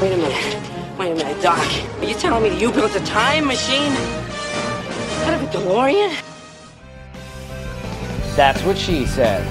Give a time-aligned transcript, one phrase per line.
[0.00, 0.56] Wait a minute.
[0.98, 1.58] Wait a minute, Doc.
[2.00, 3.92] Are you telling me that you built a time machine?
[5.24, 6.12] Out of a DeLorean?
[8.36, 9.42] That's what she said.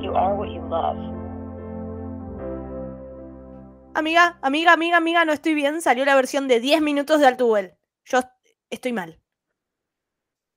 [0.00, 0.98] You are what you love.
[3.94, 5.80] Amiga, amiga, amiga, amiga, no estoy bien.
[5.80, 7.74] Salió la versión de 10 minutos de Altuvel.
[8.04, 8.20] Yo
[8.70, 9.20] estoy mal.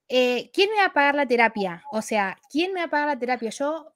[0.09, 1.83] Eh, ¿Quién me va a pagar la terapia?
[1.91, 3.51] O sea, ¿quién me va a pagar la terapia?
[3.51, 3.93] Yo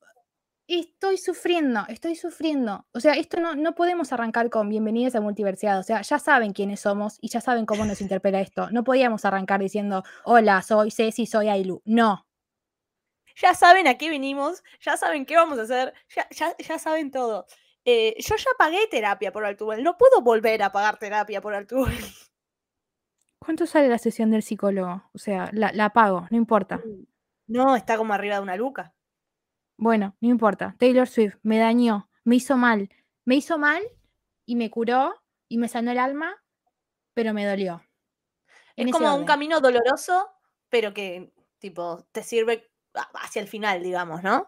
[0.68, 2.86] estoy sufriendo, estoy sufriendo.
[2.94, 5.80] O sea, esto no, no podemos arrancar con bienvenidos a Multiversidad.
[5.80, 8.70] O sea, ya saben quiénes somos y ya saben cómo nos interpela esto.
[8.72, 11.82] No podíamos arrancar diciendo, hola, soy Ceci, soy Ailu.
[11.86, 12.26] No.
[13.36, 17.10] Ya saben a qué vinimos, ya saben qué vamos a hacer, ya, ya, ya saben
[17.10, 17.48] todo.
[17.84, 21.98] Eh, yo ya pagué terapia por Altubel, no puedo volver a pagar terapia por Altubel.
[23.40, 25.10] ¿Cuánto sale la sesión del psicólogo?
[25.14, 26.80] O sea, la, la pago, no importa.
[27.48, 28.94] No, está como arriba de una luca.
[29.84, 30.78] Bueno, no importa.
[30.80, 32.88] Taylor Swift me dañó, me hizo mal.
[33.26, 33.84] Me hizo mal
[34.46, 35.14] y me curó
[35.50, 36.42] y me sanó el alma,
[37.14, 37.84] pero me dolió.
[38.78, 40.30] En Es como un camino doloroso,
[40.70, 44.48] pero que tipo te sirve hacia el final, digamos, ¿no?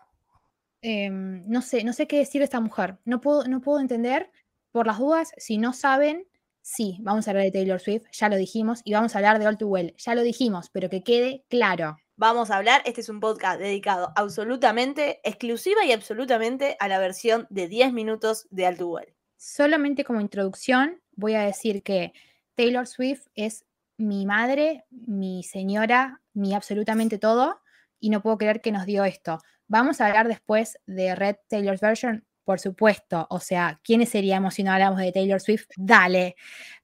[0.81, 2.99] Em, no sé, no sé qué decir de esta mujer.
[3.03, 4.31] No puedo, no puedo entender.
[4.71, 6.25] Por las dudas, si no saben,
[6.61, 9.47] sí, vamos a hablar de Taylor Swift, ya lo dijimos, y vamos a hablar de
[9.47, 11.97] All Too Well, ya lo dijimos, pero que quede claro.
[12.17, 17.45] Vamos a hablar, este es un podcast dedicado absolutamente, exclusiva y absolutamente a la versión
[17.49, 19.13] de 10 minutos de Altuvel.
[19.35, 22.13] Solamente como introducción, voy a decir que
[22.55, 23.65] Taylor Swift es
[23.97, 27.59] mi madre, mi señora, mi absolutamente todo,
[27.99, 29.39] y no puedo creer que nos dio esto.
[29.67, 33.27] Vamos a hablar después de Red Taylor's Version, por supuesto.
[33.29, 35.67] O sea, ¿quiénes seríamos si no hablamos de Taylor Swift?
[35.75, 36.37] Dale.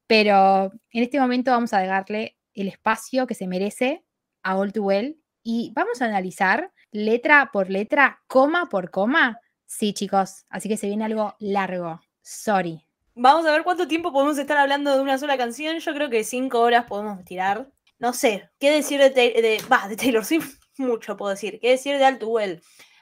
[0.07, 4.03] Pero en este momento vamos a darle el espacio que se merece
[4.43, 9.39] a All Too Well y vamos a analizar letra por letra, coma por coma.
[9.65, 12.01] Sí, chicos, así que se viene algo largo.
[12.21, 12.85] Sorry.
[13.15, 15.79] Vamos a ver cuánto tiempo podemos estar hablando de una sola canción.
[15.79, 17.69] Yo creo que 5 horas podemos tirar.
[17.99, 20.59] No sé, ¿qué decir de, de, de Taylor Swift?
[20.77, 21.59] Mucho puedo decir.
[21.59, 22.61] ¿Qué decir de Altuvel?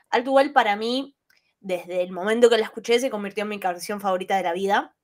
[0.09, 1.15] Altuvel para mí,
[1.59, 4.95] desde el momento que la escuché, se convirtió en mi canción favorita de la vida.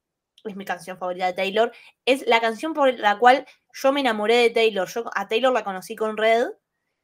[0.43, 1.71] Es mi canción favorita de Taylor.
[2.05, 4.87] Es la canción por la cual yo me enamoré de Taylor.
[4.87, 6.47] Yo a Taylor la conocí con Red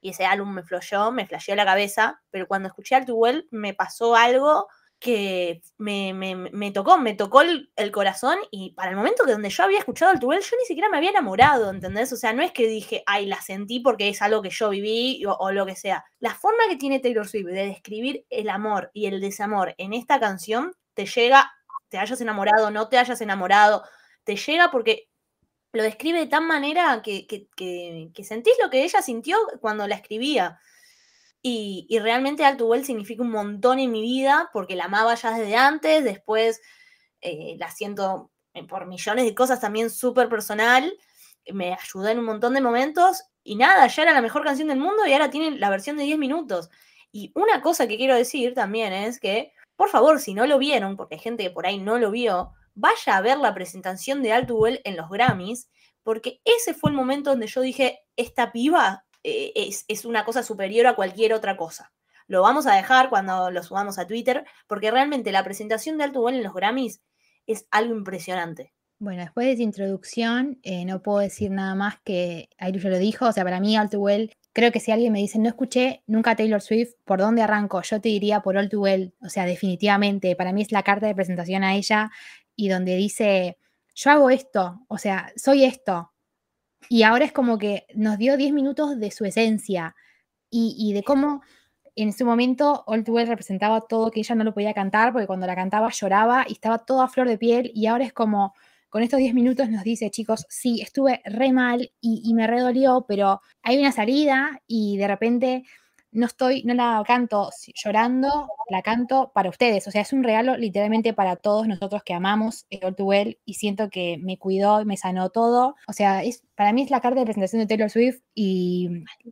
[0.01, 2.22] y ese álbum me flashó, me flasheó la cabeza.
[2.31, 4.67] Pero cuando escuché Altuvel me pasó algo
[5.00, 9.63] que me, me- tocó, me tocó el, corazón y para el momento que donde yo
[9.63, 12.13] había escuchado Altuvel, yo ni siquiera me había enamorado, ¿entendés?
[12.13, 15.25] O sea, no es que dije, ay, la sentí porque es algo que yo viví
[15.25, 16.06] o, o lo que sea.
[16.19, 20.19] La forma que tiene Taylor Swift de describir el amor y el desamor en esta
[20.19, 21.51] canción te llega,
[21.90, 23.84] te hayas enamorado, no te hayas enamorado,
[24.23, 25.09] te llega porque
[25.74, 29.88] lo describe de tan manera que, que- que- que sentís lo que ella sintió cuando
[29.88, 30.59] la escribía.
[31.42, 35.56] Y, y realmente Altuvel significa un montón en mi vida porque la amaba ya desde
[35.56, 36.62] antes, después
[37.22, 40.94] eh, la siento eh, por millones de cosas también súper personal,
[41.52, 44.78] me ayudó en un montón de momentos y nada, ya era la mejor canción del
[44.80, 46.70] mundo y ahora tiene la versión de 10 minutos.
[47.12, 50.96] Y una cosa que quiero decir también es que, por favor, si no lo vieron,
[50.96, 54.34] porque hay gente que por ahí no lo vio, vaya a ver la presentación de
[54.34, 55.70] Altuvel en los Grammys,
[56.04, 60.44] porque ese fue el momento donde yo dije, esta piba eh, es, es una cosa
[60.44, 61.92] superior a cualquier otra cosa.
[62.28, 66.22] Lo vamos a dejar cuando lo subamos a Twitter, porque realmente la presentación de Alto
[66.22, 67.02] Vuelo en los Grammys
[67.46, 68.74] es algo impresionante.
[69.02, 73.00] Bueno, después de esa introducción, eh, no puedo decir nada más que Ailu ya lo
[73.00, 73.26] dijo.
[73.26, 73.90] O sea, para mí, All
[74.53, 77.82] creo que si alguien me dice, no escuché nunca Taylor Swift, ¿por dónde arranco?
[77.82, 79.16] Yo te diría por All Well.
[79.20, 82.12] O sea, definitivamente, para mí es la carta de presentación a ella
[82.56, 83.58] y donde dice,
[83.96, 86.12] yo hago esto, o sea, soy esto.
[86.90, 89.96] Y ahora es como que nos dio 10 minutos de su esencia
[90.50, 91.42] y, de cómo
[91.96, 95.28] en su momento All Too Well representaba todo que ella no lo podía cantar porque
[95.28, 98.53] cuando la cantaba lloraba y estaba toda a flor de piel y ahora es como
[98.90, 103.06] con estos 10 minutos nos dice, chicos, sí, estuve re mal y, y me redolió,
[103.08, 105.64] pero hay una salida y de repente
[106.11, 109.87] no estoy, no la canto llorando, la canto para ustedes.
[109.87, 112.84] O sea, es un regalo literalmente para todos nosotros que amamos el
[113.46, 115.75] y siento que me cuidó me sanó todo.
[115.87, 118.90] O sea, es, para mí es la carta de presentación de Taylor Swift y,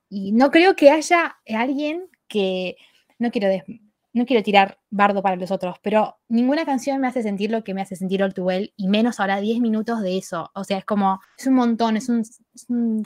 [0.10, 2.76] y no creo que haya alguien que,
[3.18, 3.64] no quiero des-
[4.14, 7.74] no quiero tirar bardo para los otros, pero ninguna canción me hace sentir lo que
[7.74, 10.50] me hace sentir All Too Well, y menos ahora 10 minutos de eso.
[10.56, 12.24] O sea, es como, es un montón, es un,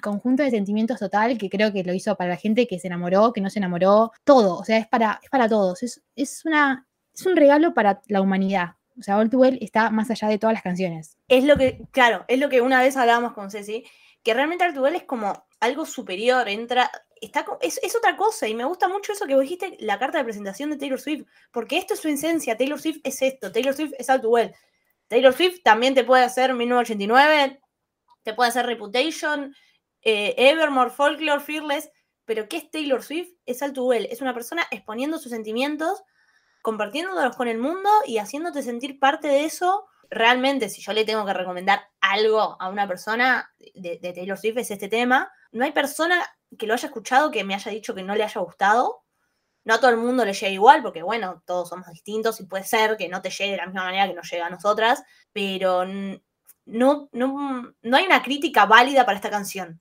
[0.01, 3.33] conjunto de sentimientos total que creo que lo hizo para la gente que se enamoró,
[3.33, 4.57] que no se enamoró, todo.
[4.57, 5.83] O sea, es para, es para todos.
[5.83, 8.75] Es, es, una, es un regalo para la humanidad.
[8.97, 11.17] O sea, All Well está más allá de todas las canciones.
[11.27, 13.83] Es lo que, claro, es lo que una vez hablábamos con Ceci,
[14.23, 16.89] que realmente All Too Well es como algo superior, entra,
[17.25, 20.17] está, es, es otra cosa y me gusta mucho eso que vos dijiste, la carta
[20.17, 23.73] de presentación de Taylor Swift, porque esto es su esencia, Taylor Swift es esto, Taylor
[23.73, 24.53] Swift es Too Well.
[25.07, 27.61] Taylor Swift también te puede hacer 1989,
[28.23, 29.55] te puede hacer Reputation,
[30.01, 31.91] eh, Evermore, Folklore, Fearless,
[32.25, 33.29] pero ¿qué es Taylor Swift?
[33.45, 36.03] Es Too Well, es una persona exponiendo sus sentimientos,
[36.61, 39.85] compartiéndolos con el mundo y haciéndote sentir parte de eso.
[40.09, 44.71] Realmente, si yo le tengo que recomendar algo a una persona de Taylor Swift es
[44.71, 46.25] este tema, no hay persona
[46.57, 49.03] que lo haya escuchado que me haya dicho que no le haya gustado.
[49.65, 52.65] No a todo el mundo le llega igual, porque bueno, todos somos distintos y puede
[52.65, 55.85] ser que no te llegue de la misma manera que nos llega a nosotras, pero
[55.85, 59.79] no, no, no hay una crítica válida para esta canción.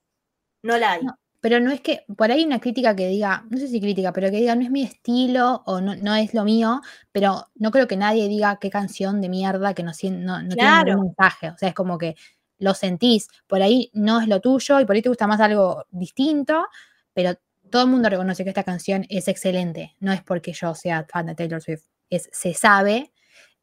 [0.62, 1.02] No la hay.
[1.04, 1.19] No.
[1.40, 4.30] Pero no es que, por ahí una crítica que diga, no sé si crítica, pero
[4.30, 6.80] que diga, no es mi estilo o no, no es lo mío,
[7.10, 10.54] pero no creo que nadie diga qué canción de mierda que no, no, no tiene
[10.54, 10.92] Claro.
[10.92, 11.50] ningún mensaje.
[11.50, 12.14] O sea, es como que
[12.62, 15.84] lo sentís, por ahí no es lo tuyo y por ahí te gusta más algo
[15.90, 16.66] distinto,
[17.12, 17.34] pero
[17.70, 19.96] todo el mundo reconoce que esta canción es excelente.
[19.98, 23.12] No es porque yo sea fan de Taylor Swift, es, se sabe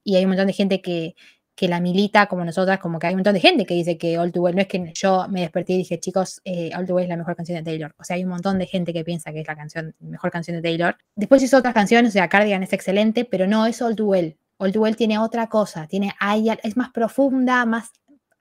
[0.04, 1.16] y hay un montón de gente que,
[1.56, 4.18] que la milita como nosotras, como que hay un montón de gente que dice que
[4.18, 6.96] All Too Well, no es que yo me desperté y dije, chicos, eh, All Too
[6.96, 7.96] Well es la mejor canción de Taylor.
[7.98, 10.58] O sea, hay un montón de gente que piensa que es la canción, mejor canción
[10.58, 10.98] de Taylor.
[11.16, 14.38] Después hizo otras canciones, o sea, Cardigan es excelente, pero no es All Too Well.
[14.58, 16.14] All Too Well tiene otra cosa, tiene,
[16.64, 17.92] es más profunda, más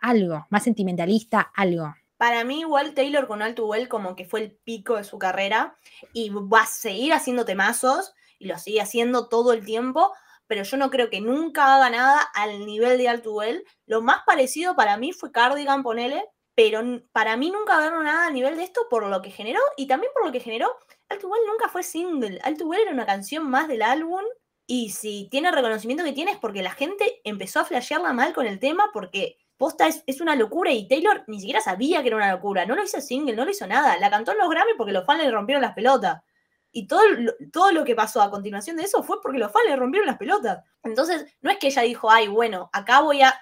[0.01, 1.95] algo, más sentimentalista, algo.
[2.17, 5.19] Para mí, igual Taylor con All Too Well como que fue el pico de su
[5.19, 5.77] carrera
[6.13, 10.13] y va a seguir haciendo temazos y lo sigue haciendo todo el tiempo,
[10.49, 13.65] pero yo no creo que nunca haga nada al nivel de All Too Well.
[13.87, 16.25] Lo más parecido para mí fue Cardigan, ponele,
[16.57, 19.87] pero para mí nunca hagan nada al nivel de esto por lo que generó y
[19.87, 20.77] también por lo que generó.
[21.09, 22.41] All Too Well nunca fue single.
[22.45, 24.23] All Too Well era una canción más del álbum
[24.67, 28.35] y si tiene el reconocimiento que tiene es porque la gente empezó a flashearla mal
[28.35, 32.09] con el tema porque posta es, es una locura y Taylor ni siquiera sabía que
[32.09, 32.65] era una locura.
[32.65, 33.99] No lo hizo single, no lo hizo nada.
[33.99, 36.23] La cantó en los Grammy porque los fans le rompieron las pelotas.
[36.71, 39.67] Y todo lo, todo lo que pasó a continuación de eso fue porque los fans
[39.67, 40.65] le rompieron las pelotas.
[40.85, 43.35] Entonces, no es que ella dijo, ay, bueno, acá voy a...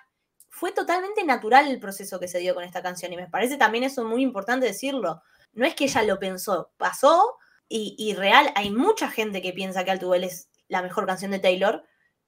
[0.49, 3.85] Fue totalmente natural el proceso que se dio con esta canción y me parece también
[3.85, 5.23] eso muy importante decirlo.
[5.53, 7.37] No es que ella lo pensó, pasó
[7.69, 11.41] y, y real, hay mucha gente que piensa que Altuvel es la mejor canción de
[11.41, 11.85] Taylor,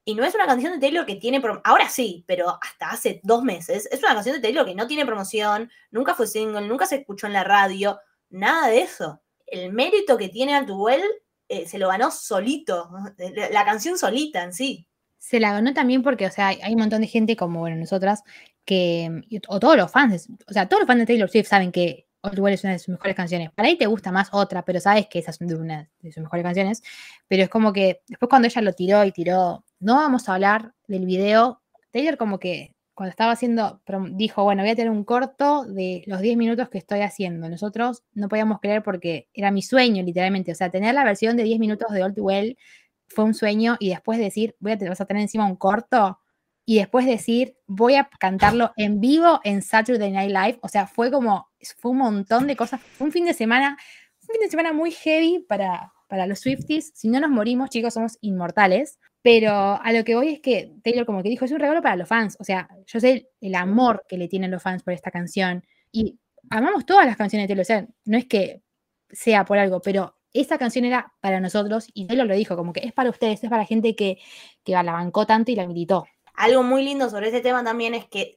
[0.08, 1.38] y no es una canción de Taylor que tiene.
[1.38, 3.86] prom- Ahora sí, pero hasta hace dos meses.
[3.92, 7.26] Es una canción de Taylor que no tiene promoción, nunca fue single, nunca se escuchó
[7.26, 8.00] en la radio,
[8.30, 9.20] nada de eso.
[9.46, 11.02] El mérito que tiene Altuvel
[11.46, 12.90] eh, se lo ganó solito,
[13.50, 14.88] la, canción solita en sí.
[15.18, 18.22] Se la ganó también porque, o sea, hay, un montón de gente como, bueno, nosotras,
[18.64, 19.10] que,
[19.46, 22.54] o todos los fans, o sea, todos los fans de Taylor Swift saben que Well
[22.54, 23.50] es una de sus mejores canciones.
[23.52, 26.42] Para ahí te gusta más otra, pero sabes que esa es una de sus mejores
[26.42, 26.82] canciones.
[27.28, 30.74] Pero es como que después cuando ella lo tiró y tiró, no vamos a hablar
[30.86, 33.80] del video, Taylor como que cuando estaba haciendo,
[34.10, 37.48] dijo, bueno, voy a tener un corto de los 10 minutos que estoy haciendo.
[37.48, 40.50] Nosotros no podíamos creer porque era mi sueño, literalmente.
[40.50, 42.58] O sea, tener la versión de 10 minutos de Too Well
[43.06, 46.18] fue un sueño y después decir, voy a, vas a tener encima un corto
[46.64, 50.58] y después decir, voy a cantarlo en vivo en Saturday Night Live.
[50.62, 51.48] O sea, fue como,
[51.78, 52.80] fue un montón de cosas.
[52.80, 53.78] Fue un fin de semana,
[54.22, 56.90] un fin de semana muy heavy para, para los Swifties.
[56.96, 58.98] Si no nos morimos, chicos, somos inmortales.
[59.22, 61.96] Pero a lo que voy es que Taylor como que dijo, es un regalo para
[61.96, 62.36] los fans.
[62.40, 65.64] O sea, yo sé el amor que le tienen los fans por esta canción.
[65.90, 66.18] Y
[66.50, 67.88] amamos todas las canciones de Taylor.
[68.04, 68.62] No es que
[69.10, 72.80] sea por algo, pero esta canción era para nosotros y Taylor lo dijo, como que
[72.80, 74.18] es para ustedes, es para gente que,
[74.64, 76.06] que la bancó tanto y la militó.
[76.34, 78.34] Algo muy lindo sobre este tema también es que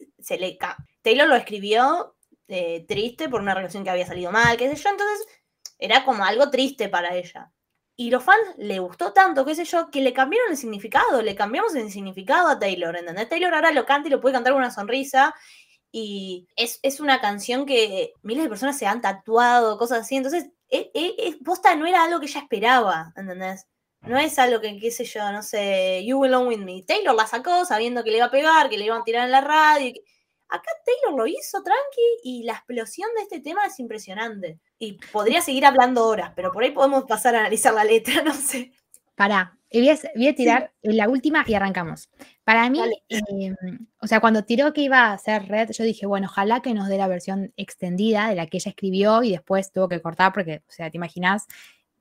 [1.01, 2.15] Taylor lo escribió
[2.47, 5.27] eh, triste por una relación que había salido mal, qué sé yo, entonces
[5.77, 7.51] era como algo triste para ella.
[8.03, 11.35] Y los fans le gustó tanto, qué sé yo, que le cambiaron el significado, le
[11.35, 13.29] cambiamos el significado a Taylor, ¿entendés?
[13.29, 15.35] Taylor ahora lo canta y lo puede cantar con una sonrisa
[15.91, 20.45] y es, es una canción que miles de personas se han tatuado, cosas así, entonces,
[20.69, 23.67] es, es- es- posta no era algo que ella esperaba, ¿entendés?
[24.01, 26.83] No es algo que, qué sé yo, no sé, You Belong With Me.
[26.87, 29.31] Taylor la sacó sabiendo que le iba a pegar, que le iban a tirar en
[29.31, 29.93] la radio.
[30.49, 34.59] Acá Taylor lo hizo tranqui y la explosión de este tema es impresionante.
[34.81, 38.33] Y podría seguir hablando horas, pero por ahí podemos pasar a analizar la letra, no
[38.33, 38.71] sé.
[39.13, 42.09] Pará, voy a, voy a tirar la última y arrancamos.
[42.43, 43.55] Para mí, eh,
[43.99, 46.87] o sea, cuando tiró que iba a hacer Red, yo dije, bueno, ojalá que nos
[46.87, 50.63] dé la versión extendida de la que ella escribió y después tuvo que cortar porque,
[50.67, 51.45] o sea, te imaginas,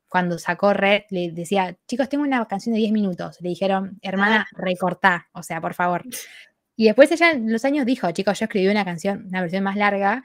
[0.08, 3.36] cuando sacó Red, le decía, chicos, tengo una canción de 10 minutos.
[3.42, 6.02] Le dijeron, hermana, recortá, o sea, por favor.
[6.76, 9.76] Y después ella en los años dijo, chicos, yo escribí una canción, una versión más
[9.76, 10.24] larga,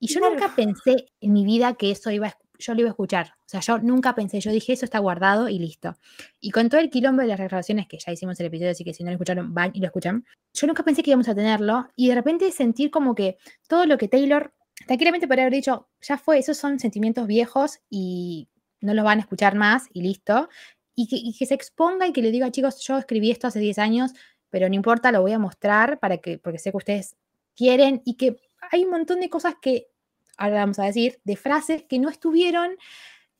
[0.00, 0.34] y yo Claro.
[0.34, 3.34] nunca pensé en mi vida que eso iba a, yo lo iba a escuchar.
[3.40, 5.94] O sea, yo nunca pensé, yo dije, eso está guardado y listo.
[6.40, 8.92] Y con todo el quilombo de las grabaciones, que ya hicimos el episodio, así que
[8.94, 11.88] si no lo escucharon, van y lo escuchan, yo nunca pensé que íbamos a tenerlo,
[11.96, 13.38] y de repente sentir como que
[13.68, 14.52] todo lo que Taylor,
[14.86, 18.48] tranquilamente podría haber dicho, ya fue, esos son sentimientos viejos y
[18.80, 20.48] no los van a escuchar más y listo.
[20.94, 23.58] Y que, y que se exponga y que le diga, chicos, yo escribí esto hace
[23.58, 24.12] 10 años,
[24.50, 27.16] pero no importa, lo voy a mostrar para que, porque sé que ustedes
[27.56, 28.36] quieren y que
[28.70, 29.88] hay un montón de cosas que,
[30.36, 32.76] ahora vamos a decir, de frases que no estuvieron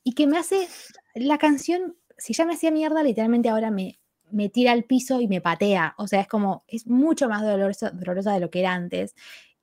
[0.03, 0.69] y que me hace
[1.15, 4.01] la canción, si ya me hacía mierda, literalmente ahora me,
[4.31, 5.95] me tira al piso y me patea.
[5.99, 9.15] O sea, es como, es mucho más dolorosa, dolorosa de lo que era antes.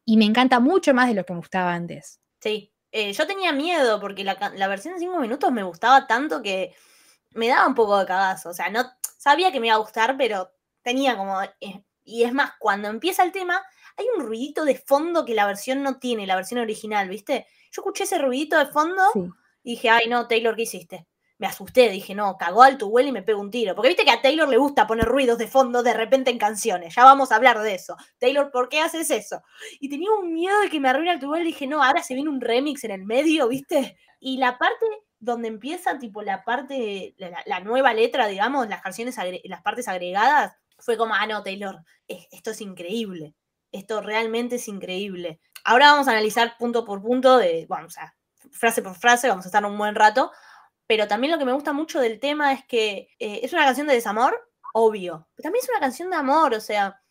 [0.06, 2.20] Y me encanta mucho más de lo que me gustaba antes.
[2.40, 2.74] Sí.
[2.92, 6.74] Eh, yo tenía miedo porque la, la versión de 5 minutos me gustaba tanto que
[7.32, 8.50] me daba un poco de cagazo.
[8.50, 8.86] O sea, no
[9.18, 11.42] sabía que me iba a gustar, pero tenía como.
[11.42, 13.62] eh, y es más, cuando empieza el tema,
[13.98, 17.48] hay un ruidito de fondo que la versión no tiene, la versión original, ¿viste?
[17.72, 19.22] Yo escuché ese ruidito de fondo Sí.
[19.64, 21.08] y dije, ay, no, Taylor, ¿qué hiciste?
[21.40, 23.76] Me asusté, dije, no, cagó al tu y me pegó un tiro.
[23.76, 26.96] Porque viste que a Taylor le gusta poner ruidos de fondo de repente en canciones.
[26.96, 27.96] Ya vamos a hablar de eso.
[28.18, 29.44] Taylor, ¿por qué haces eso?
[29.80, 32.30] Y tenía un miedo de que me arruine el tu dije, no, ahora se viene
[32.32, 33.98] un remix en el medio, ¿viste?
[34.20, 34.86] Y la parte
[35.20, 40.98] donde empieza, tipo, la parte, la, nueva letra, digamos, las canciones, las partes agregadas, fue
[40.98, 43.36] como, ah, no, Taylor, es- esto es increíble.
[43.72, 45.40] Esto realmente es increíble.
[45.64, 48.16] Ahora vamos a analizar punto por punto, de, vamos a
[48.52, 50.32] frase por frase, vamos a estar un buen rato.
[50.88, 53.88] Pero también lo que me gusta mucho del tema es que eh, es una canción
[53.88, 55.28] de desamor, obvio.
[55.36, 57.02] Pero también es una canción de amor, o sea,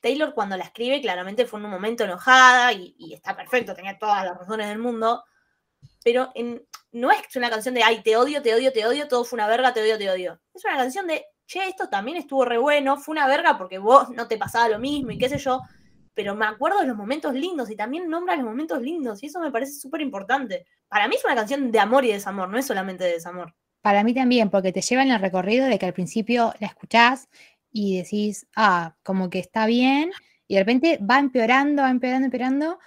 [0.00, 3.98] Taylor cuando la escribe claramente fue en un momento enojada y, y está perfecto, tenía
[3.98, 5.24] todas las razones del mundo.
[6.04, 9.24] Pero en- no es una canción de, ay, te odio, te odio, te odio, todo
[9.24, 10.40] fue una verga, te odio, te odio.
[10.54, 14.08] Es una canción de, che, esto también estuvo re bueno, fue una verga porque vos
[14.10, 15.60] no te pasaba lo mismo y qué sé yo.
[16.20, 19.40] Pero me acuerdo de los momentos lindos y también nombra los momentos lindos y eso
[19.40, 20.66] me parece súper importante.
[20.86, 23.54] Para mí es una canción de amor y desamor, no es solamente de desamor.
[23.80, 27.30] Para mí también, porque te lleva en el recorrido de que al principio la escuchás
[27.72, 30.10] y decís, ah, como que está bien,
[30.46, 32.78] y de repente va empeorando, va empeorando, empeorando,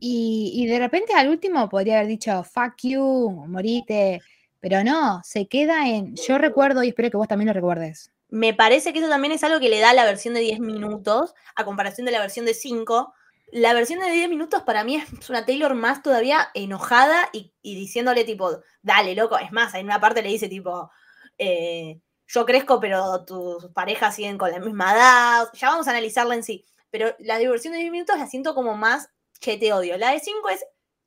[0.00, 4.22] y, y de repente al último podría haber dicho, fuck you, morite,
[4.58, 8.13] pero no, se queda en, yo recuerdo y espero que vos también lo recuerdes.
[8.28, 11.34] Me parece que eso también es algo que le da la versión de 10 minutos
[11.54, 13.14] a comparación de la versión de 5.
[13.52, 17.74] La versión de 10 minutos para mí es una Taylor más todavía enojada y, y
[17.76, 19.38] diciéndole tipo, dale, loco.
[19.38, 20.90] Es más, en una parte le dice tipo,
[21.38, 25.48] eh, yo crezco pero tus parejas siguen con la misma edad.
[25.54, 26.64] Ya vamos a analizarla en sí.
[26.90, 29.08] Pero la de versión de 10 minutos la siento como más,
[29.40, 29.98] che, te odio.
[29.98, 30.64] La de 5 es,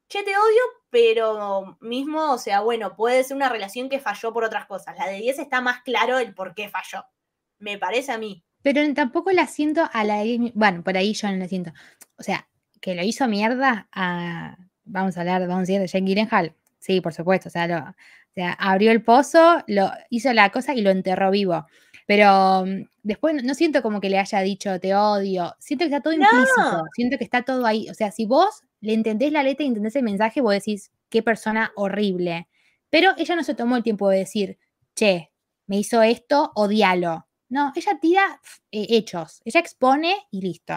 [0.08, 4.44] che, te odio, pero mismo, o sea, bueno, puede ser una relación que falló por
[4.44, 4.96] otras cosas.
[4.98, 7.06] La de 10 está más claro el por qué falló.
[7.60, 8.44] Me parece a mí.
[8.62, 11.48] Pero tampoco la siento a la de 10 mi- Bueno, por ahí yo no la
[11.48, 11.72] siento.
[12.18, 12.48] O sea,
[12.82, 14.58] que lo hizo mierda a.
[14.84, 16.56] Vamos a hablar, vamos a decir, de Jake Gyllenhaal.
[16.80, 17.50] Sí, por supuesto.
[17.50, 21.32] O sea, lo- o sea, abrió el pozo, lo, hizo la cosa y lo enterró
[21.32, 21.66] vivo.
[22.06, 25.56] Pero mm, después no, no siento como que le haya dicho te odio.
[25.60, 26.84] Siento que está todo implícito.
[26.94, 27.90] Siento que está todo ahí.
[27.90, 31.24] O sea, si vos le entendés la letra y entendés el mensaje, vos decís, qué
[31.24, 32.48] persona horrible.
[32.90, 34.58] Pero ella no se tomó el tiempo de decir,
[34.96, 35.32] che,
[35.66, 37.28] me hizo esto, odialo.
[37.50, 38.42] No, ella tira
[38.72, 39.42] eh, hechos.
[39.46, 40.74] Ella expone y listo.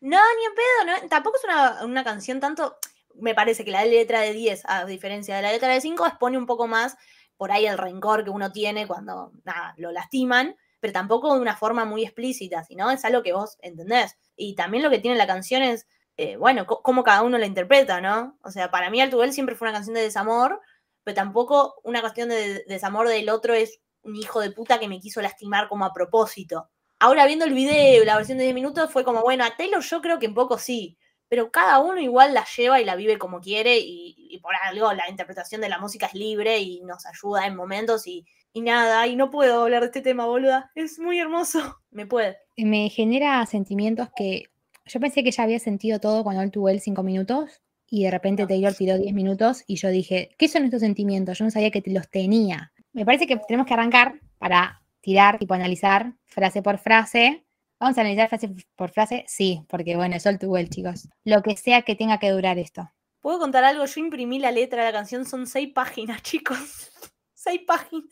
[0.00, 2.76] No, ni en pedo, tampoco es una, una canción tanto.
[3.14, 6.38] Me parece que la letra de 10, a diferencia de la letra de 5, expone
[6.38, 6.96] un poco más
[7.38, 9.32] por ahí el rencor que uno tiene cuando
[9.76, 14.18] lo lastiman, pero tampoco de una forma muy explícita, sino es algo que vos entendés.
[14.36, 15.86] Y también lo que tiene la canción es,
[16.20, 18.36] eh, bueno, cómo cada uno la interpreta, ¿no?
[18.42, 20.60] O sea, para mí Altubel siempre fue una canción de desamor,
[21.04, 24.98] pero tampoco una cuestión de desamor del otro es un hijo de puta que me
[24.98, 26.70] quiso lastimar como a propósito.
[26.98, 30.00] Ahora viendo el video, la versión de 10 minutos, fue como, bueno, a Taylor yo
[30.02, 30.98] creo que en poco sí,
[31.28, 35.08] pero cada uno igual la lleva y la vive como quiere y, por algo la
[35.08, 39.30] interpretación de la música es libre y nos ayuda en momentos y, nada, y no
[39.30, 42.38] puedo hablar de este tema, boluda, es muy hermoso, me puede.
[42.56, 44.50] Me genera sentimientos que
[44.88, 48.10] yo pensé que ya había sentido todo cuando él tuvo el 5 minutos y de
[48.10, 48.46] repente.
[48.46, 51.38] Taylor tiró 10 minutos y yo dije, ¿qué son estos sentimientos?
[51.38, 52.72] Yo no sabía que los tenía.
[52.92, 57.44] Me parece que tenemos que arrancar para tirar, tipo analizar frase por frase.
[57.80, 61.08] Vamos a analizar frase por frase, sí, porque bueno, es All Too Well, chicos.
[61.24, 62.90] Lo que sea que tenga que durar esto.
[63.20, 63.84] ¿Puedo contar algo?
[63.84, 66.90] Yo imprimí la letra de la canción, son seis páginas, chicos.
[67.34, 68.10] seis páginas.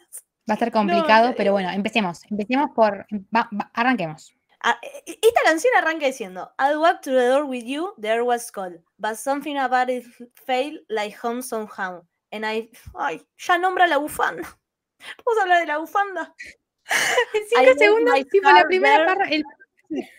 [0.49, 1.35] Va a estar complicado, serio.
[1.37, 2.23] pero bueno, empecemos.
[2.31, 3.07] Empecemos por.
[3.35, 4.33] va- va- arranquemos.
[4.63, 8.23] Ah, e- e- Esta canción arranca diciendo I walked through the door with you, there
[8.23, 10.05] was cold, but something about it
[10.47, 12.03] failed like home somehow.
[12.33, 14.43] And I, ay, ya nombra la bufanda.
[15.25, 16.35] Vamos a hablar de la bufanda.
[17.35, 19.43] En cinco segundos, tipo, la primera parra- el,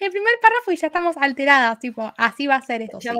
[0.00, 2.98] el primer párrafo y ya estamos alteradas, tipo, así va a ser esto.
[3.00, 3.18] Ya sí.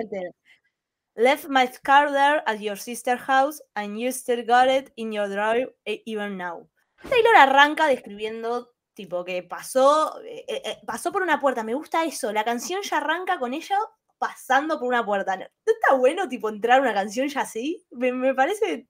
[1.17, 5.29] Left my car there at your sister's house and you still got it in your
[5.29, 6.69] drawer e- even now.
[7.09, 11.63] Taylor arranca describiendo tipo que pasó eh, eh, eh, pasó por una puerta.
[11.63, 12.33] Me gusta eso.
[12.33, 13.77] La canción ya arranca con ella
[14.19, 15.37] pasando por una puerta.
[15.37, 17.87] ¿No está bueno tipo entrar una canción ya así?
[17.91, 18.89] Me, me parece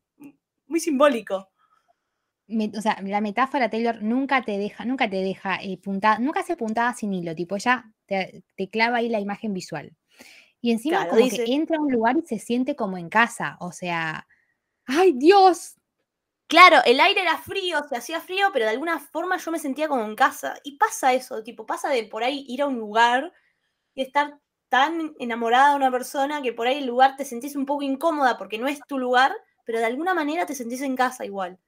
[0.69, 1.51] muy simbólico.
[2.47, 6.41] me- o sea, la metáfora Taylor nunca te deja, nunca te deja eh, puntada, nunca
[6.41, 9.93] hace puntada sin hilo, tipo, ella te, te clava ahí la imagen visual.
[10.61, 13.09] Y encima Claro, como dice- que entra a un lugar y se siente como en
[13.09, 14.29] casa, o sea,
[14.87, 15.76] ¡ay Dios!
[16.49, 19.89] Claro, el aire era frío, se hacía frío, pero de alguna forma yo me sentía
[19.89, 20.57] como en casa.
[20.63, 23.33] Y pasa eso, tipo, pasa de por ahí ir a un lugar
[23.95, 24.39] y estar
[24.69, 28.37] tan enamorada de una persona que por ahí el lugar te sentís un poco incómoda
[28.39, 29.35] porque no es tu lugar,
[29.65, 31.59] pero de alguna manera te sentís en casa igual.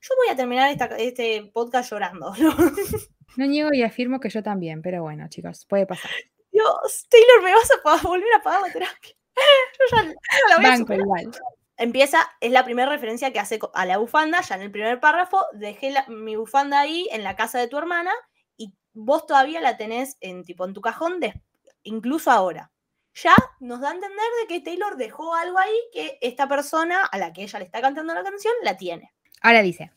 [0.00, 2.32] Yo voy a terminar esta- este podcast llorando.
[2.38, 2.54] ¿no?
[3.36, 6.10] No niego y afirmo que yo también, pero bueno, chicos, puede pasar.
[6.52, 7.68] Dios, Taylor, ¿me vas
[8.02, 9.10] a volver a pagar la terapia?
[9.90, 11.32] Yo ya, la voy a Banco igual.
[11.76, 15.38] Empieza, es la primera referencia que hace a la bufanda, ya en el primer párrafo,
[15.54, 18.12] dejé la- mi bufanda ahí en la casa de tu hermana
[18.56, 21.34] y vos todavía la tenés en, tipo, en tu cajón, des-
[21.82, 22.70] incluso ahora.
[23.16, 27.18] Ya nos da a entender de que Taylor dejó algo ahí que esta persona a
[27.18, 29.12] la que ella le está cantando la canción la tiene.
[29.40, 29.92] Ahora dice,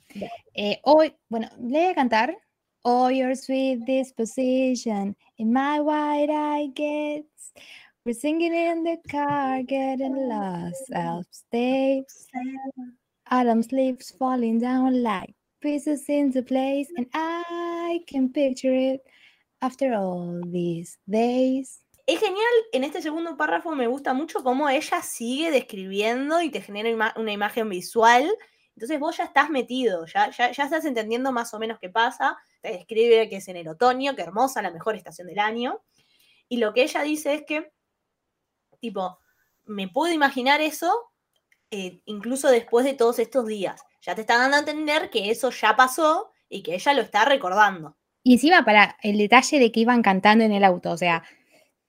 [0.53, 2.37] eh, hoy, bueno, le voy a cantar.
[2.83, 7.53] Oh, your sweet disposition in my wide eye gets.
[8.07, 10.89] We're singing in the car, getting lost.
[13.29, 19.01] Autumn leaves falling down like pieces into place, and I can picture it
[19.61, 21.81] after all these days.
[22.05, 26.61] Es genial, en este segundo párrafo me gusta mucho cómo ella sigue describiendo y te
[26.61, 28.25] genera una imagen visual.
[28.77, 32.37] Entonces vos ya estás metido, ya, ya, ya estás entendiendo más o menos qué pasa.
[32.61, 35.81] Te describe que es en el otoño, que hermosa, la mejor estación del año.
[36.47, 37.69] Y lo que ella dice es que,
[38.79, 39.19] tipo,
[39.65, 40.91] me puedo imaginar eso
[41.71, 43.81] eh, incluso después de todos estos días.
[44.01, 47.25] Ya te está dando a entender que eso ya pasó y que ella lo está
[47.25, 47.97] recordando.
[48.23, 51.23] Y encima para el detalle de que iban cantando en el auto, o sea,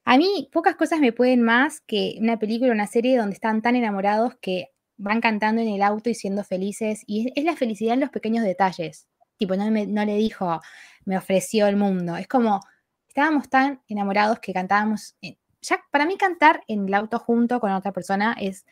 [0.05, 3.77] a mí pocas cosas me pueden más que una película una serie donde están tan
[3.77, 7.03] enamorados que van cantando en el auto y siendo felices.
[7.07, 9.07] Y es, es la felicidad en los pequeños detalles.
[9.37, 10.61] Tipo, no, me- no le dijo,
[11.05, 12.17] me ofreció el mundo.
[12.17, 12.61] Es como,
[13.07, 15.15] estábamos tan enamorados que cantábamos.
[15.63, 18.65] Ya para mí cantar en el auto junto con otra persona es,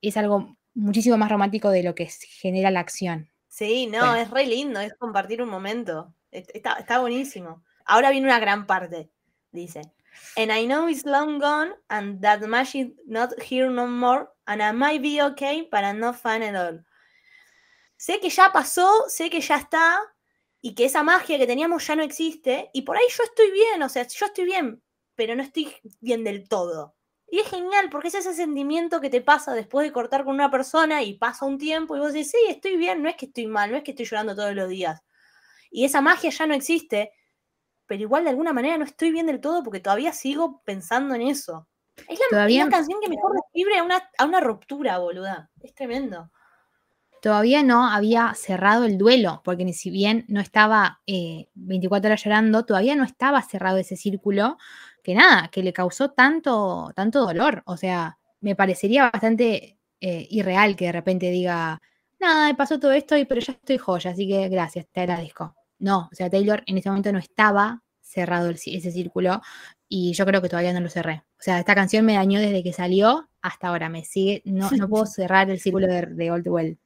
[0.00, 3.30] es algo muchísimo más romántico de lo que genera la acción.
[3.48, 4.16] Sí, no, Bueno.
[4.16, 6.14] es re lindo, es compartir un momento.
[6.30, 7.64] Est- Está, está buenísimo.
[7.86, 9.10] Ahora viene una gran parte.
[9.52, 9.80] Dice,
[10.36, 14.72] And I know it's long gone and that magic not here no more and I
[14.72, 16.84] might be okay, but I'm not fine at all.
[17.96, 19.98] Sé que ya pasó, sé que ya está
[20.60, 23.82] y que esa magia que teníamos ya no existe y por ahí yo estoy bien,
[23.82, 24.82] o sea, yo estoy bien,
[25.16, 26.94] pero no estoy bien del todo.
[27.28, 30.50] Y es genial porque es ese sentimiento que te pasa después de cortar con una
[30.50, 33.48] persona y pasa un tiempo y vos decís, sí, estoy bien, no es que estoy
[33.48, 35.02] mal, no es que estoy llorando todos los días.
[35.72, 37.10] Y esa magia ya no existe,
[37.86, 41.22] pero igual de alguna manera no estoy bien del todo porque todavía sigo pensando en
[41.22, 41.66] eso.
[41.96, 45.50] Es la, es la Todavía- canción que mejor describe a una, a una ruptura, boluda.
[45.62, 46.30] Es tremendo.
[47.22, 52.22] todavía no había cerrado el duelo, porque ni si bien no estaba eh, 24 horas
[52.22, 54.58] llorando, todavía no estaba cerrado ese círculo,
[55.06, 57.62] que nada, que le causó tanto, tanto dolor.
[57.66, 61.80] O sea, me parecería bastante eh, irreal que de repente diga,
[62.18, 65.54] nada, pasó todo esto, y, pero ya estoy joya, así que gracias, te agradezco.
[65.78, 69.40] No, o sea, Taylor en ese momento no estaba cerrado ese círculo
[69.88, 71.22] y yo creo que todavía no lo cerré.
[71.38, 74.88] O sea, esta canción me dañó desde que salió hasta ahora, me sigue, no, no
[74.88, 76.78] puedo cerrar el círculo de, de Too Well.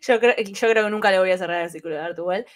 [0.00, 2.46] Yo creo, yo creo que nunca le voy a cerrar el círculo de Artuel.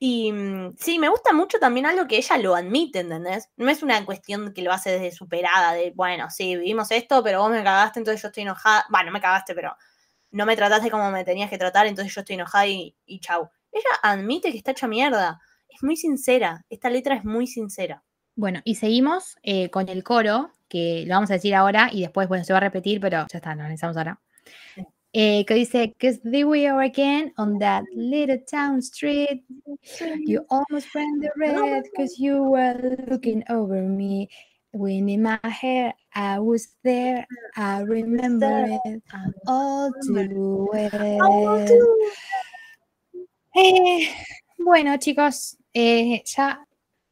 [0.00, 3.50] Y mm, sí, me gusta mucho también algo que ella lo admite, ¿entendés?
[3.56, 7.40] No es una cuestión que lo hace desde superada, de, bueno, sí, vivimos esto, pero
[7.40, 8.86] vos me cagaste, entonces yo estoy enojada.
[8.90, 9.76] Bueno, no me cagaste, pero
[10.30, 13.50] no me trataste como me tenías que tratar, entonces yo estoy enojada y, y chau.
[13.72, 15.40] Ella admite que está hecha mierda.
[15.68, 16.64] Es muy sincera.
[16.70, 18.02] Esta letra es muy sincera.
[18.34, 22.28] Bueno, y seguimos eh, con el coro, que lo vamos a decir ahora y después,
[22.28, 24.20] bueno, se va a repetir, pero ya está, lo analizamos ahora.
[25.12, 29.42] Eh, que dice, Cause there we are again on that little town street.
[30.26, 34.28] You almost ran the red because you were looking over me.
[34.74, 39.02] Wind in my hair, I was there, I remember it
[39.46, 41.66] all too well.
[43.54, 44.10] Eh,
[44.58, 46.60] bueno, chicos, eh, ya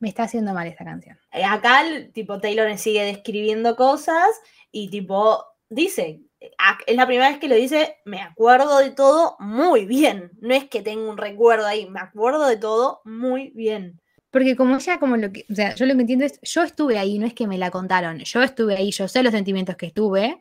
[0.00, 1.18] me está haciendo mal esta canción.
[1.32, 1.82] Eh, Acá,
[2.12, 4.28] tipo, Taylor sigue describiendo cosas
[4.70, 9.86] y, tipo, dice es la primera vez que lo dice, me acuerdo de todo muy
[9.86, 10.30] bien.
[10.40, 14.00] No es que tengo un recuerdo ahí, me acuerdo de todo muy bien.
[14.30, 16.98] Porque como ella, como lo que, o sea, yo lo que entiendo es, yo estuve
[16.98, 19.86] ahí, no es que me la contaron, yo estuve ahí, yo sé los sentimientos que
[19.86, 20.38] estuve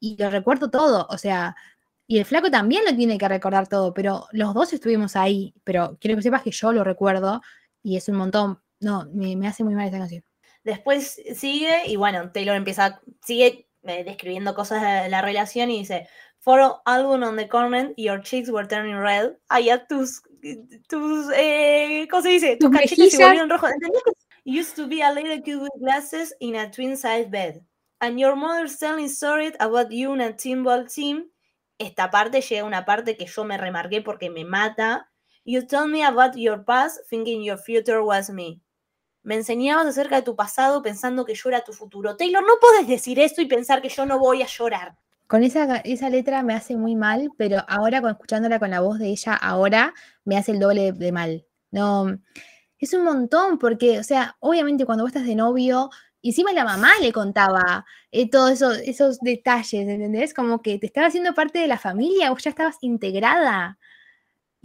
[0.00, 1.54] y lo recuerdo todo, o sea,
[2.06, 5.98] y el flaco también lo tiene que recordar todo, pero los dos estuvimos ahí, pero
[6.00, 7.42] quiero que sepas que yo lo recuerdo
[7.82, 10.22] y es un montón, no, me, me hace muy mal esta canción.
[10.62, 16.08] Después sigue y bueno, Taylor empieza, sigue eh, describiendo cosas de la relación y dice,
[16.44, 19.36] For album on the comment, your cheeks were turning red.
[19.48, 20.22] Ah, ya tus,
[20.88, 22.56] tus, eh, ¿cómo se dice?
[22.58, 23.70] Tus cachetes se volvieron rojos.
[23.72, 27.62] ¿Entendés que used to be a little kid with glasses in a twin size bed?
[28.00, 31.30] And your mother's telling stories about you and a team ball team.
[31.78, 35.08] Esta parte llega a una parte que yo me remarqué porque me mata.
[35.46, 38.60] You told me about your past, thinking your future was me.
[39.24, 42.16] Me enseñabas acerca de tu pasado pensando que yo era tu futuro.
[42.16, 44.94] Taylor, no puedes decir eso y pensar que yo no voy a llorar.
[45.26, 49.08] Con esa, esa letra me hace muy mal, pero ahora escuchándola con la voz de
[49.08, 51.46] ella, ahora me hace el doble de, mal.
[51.70, 52.18] No,
[52.78, 55.88] es un montón, porque, o sea, obviamente cuando vos estás de novio,
[56.22, 60.34] encima la mamá le contaba eh, todos esos detalles, ¿entendés?
[60.34, 63.78] Como que te estaba haciendo parte de la familia, vos ya estabas integrada.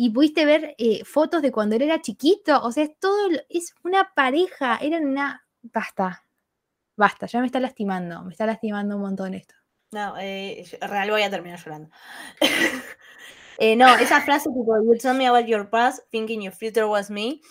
[0.02, 3.76] Y pudiste ver eh, fotos de cuando él era chiquito, o sea, es todo, es
[3.84, 5.46] una pareja, eran una...
[5.62, 6.26] Basta,
[6.96, 9.56] basta, ya me está lastimando, me está lastimando un montón esto.
[9.92, 11.90] No, eh, real voy a terminar llorando.
[13.62, 17.10] Eh, no, esa frase tipo, you tell me about your past, thinking your future was
[17.10, 17.42] me,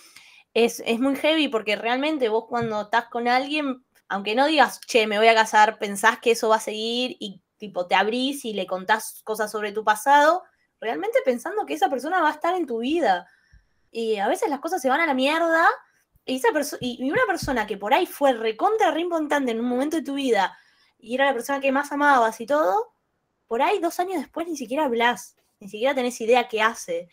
[0.54, 5.06] es, es muy heavy porque realmente vos cuando estás con alguien, aunque no digas, che,
[5.06, 8.54] me voy a casar, pensás que eso va a seguir y tipo te abrís y
[8.54, 10.44] le contás cosas sobre tu pasado,
[10.80, 13.26] realmente pensando que esa persona va a estar en tu vida.
[13.90, 15.66] Y a veces las cosas se van a la mierda
[16.24, 16.48] y, esa
[16.80, 20.56] y una persona que por ahí fue recontra re en un momento de tu vida
[20.98, 22.92] y era la persona que más amabas y todo,
[23.46, 27.08] por ahí dos años después ni siquiera hablas, ni siquiera tenés idea qué hace.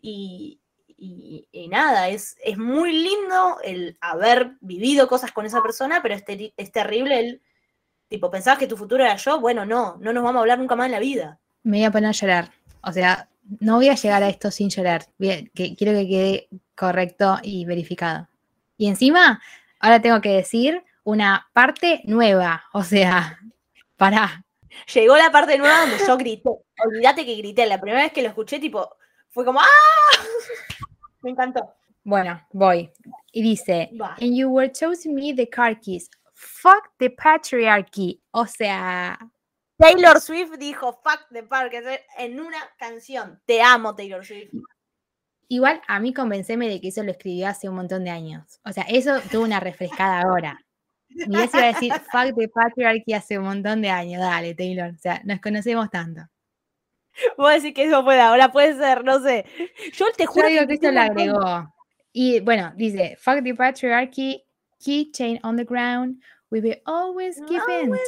[0.00, 6.14] Y, y- nada, es, es muy lindo el haber vivido cosas con esa persona, pero
[6.14, 7.42] es, teri- es terrible el,
[8.08, 10.76] tipo, pensabas que tu futuro era yo, bueno, no, no nos vamos a hablar nunca
[10.76, 11.38] más en la vida.
[11.62, 12.52] me voy a poner a llorar.
[12.82, 13.28] O sea,
[13.60, 15.06] no voy a llegar a esto sin llorar.
[15.18, 18.28] Bien, que quiero que quede correcto y verificado.
[18.76, 19.40] Y encima,
[19.80, 22.64] ahora tengo que decir una parte nueva.
[22.72, 23.38] O sea,
[23.96, 24.44] para.
[24.92, 26.50] Llegó la parte nueva donde yo grité.
[26.84, 27.66] Olvídate que grité.
[27.66, 28.96] La primera vez que lo escuché, tipo,
[29.30, 29.66] fue como ¡Ah!
[31.20, 31.74] Me encantó.
[32.04, 32.90] Bueno, voy.
[33.32, 33.90] Y dice,
[34.20, 36.10] and you were choosing me the car keys.
[36.34, 38.20] Fuck the patriarchy.
[38.32, 39.16] O sea,
[39.82, 41.72] Taylor Swift dijo fuck the park
[42.18, 43.40] en una canción.
[43.46, 44.52] Te amo, Taylor Swift.
[45.48, 48.60] igual a mí convenceme de que eso lo escribió hace un montón de años.
[48.64, 50.58] O sea, eso tuvo una refrescada ahora.
[51.08, 54.20] Mirá si iba a decir fuck the patriarchy hace un montón de años.
[54.22, 54.92] Dale, Taylor.
[54.94, 56.22] O sea, nos conocemos tanto.
[57.36, 59.44] Vos decís que eso puede ahora, puede ser, no sé.
[59.92, 61.74] Yo te Yo juro digo que escuché esto lo agregó.
[62.12, 64.44] Y bueno, dice, fuck the patriarchy,
[64.78, 68.00] keychain on the ground, we will always keep in Always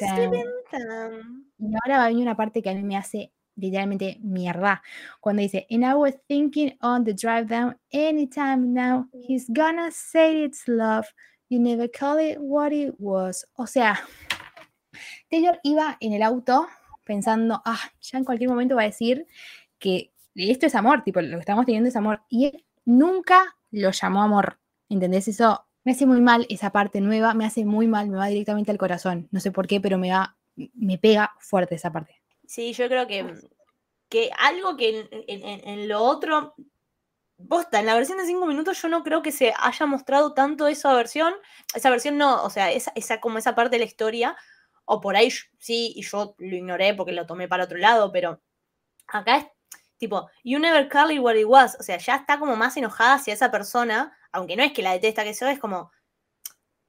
[1.71, 4.83] Y ahora va a venir una parte que a mí me hace literalmente mierda.
[5.21, 10.45] Cuando dice, and I was thinking on the drive down, anytime now, he's gonna say
[10.45, 11.07] it's love.
[11.49, 13.47] You never call it what it was.
[13.55, 14.01] O sea,
[15.31, 16.67] Taylor iba en el auto
[17.05, 19.27] pensando, ah, ya en cualquier momento va a decir
[19.79, 22.23] que esto es amor, tipo, lo que estamos teniendo es amor.
[22.29, 24.59] Y él nunca lo llamó amor.
[24.89, 25.29] ¿Entendés?
[25.29, 28.71] Eso me hace muy mal esa parte nueva, me hace muy mal, me va directamente
[28.71, 29.29] al corazón.
[29.31, 32.21] No sé por qué, pero me va, me pega fuerte esa parte.
[32.47, 33.35] Sí, yo creo que,
[34.09, 36.55] que algo que en, lo otro.
[37.49, 40.69] Posta, en la versión de 5 minutos yo no creo que se haya mostrado tanto
[40.69, 41.35] esa versión.
[41.75, 44.37] Esa versión no, o sea, esa, esa como esa parte de la historia.
[44.85, 48.41] O por ahí sí, y yo lo ignoré porque lo tomé para otro lado, pero
[49.09, 49.47] acá es
[49.99, 51.77] tipo, you never call it what it was.
[51.81, 54.93] O sea, ya está como más enojada hacia esa persona, aunque no es que la
[54.93, 55.91] detesta, que eso es como,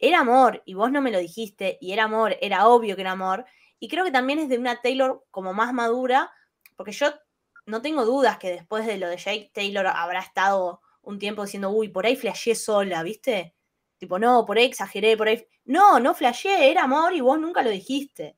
[0.07, 3.11] era amor y vos no me lo dijiste, y era amor, era obvio que era
[3.11, 3.45] amor.
[3.79, 6.31] Y creo que también es de una Taylor como más madura,
[6.75, 7.13] porque yo
[7.65, 11.69] no tengo dudas que después de lo de Jake Taylor habrá estado un tiempo diciendo,
[11.69, 13.55] uy, por ahí flasheé sola, ¿viste?
[13.97, 15.45] Tipo, no, por ahí exageré, por ahí.
[15.65, 18.37] No, no flasheé, era amor y vos nunca lo dijiste.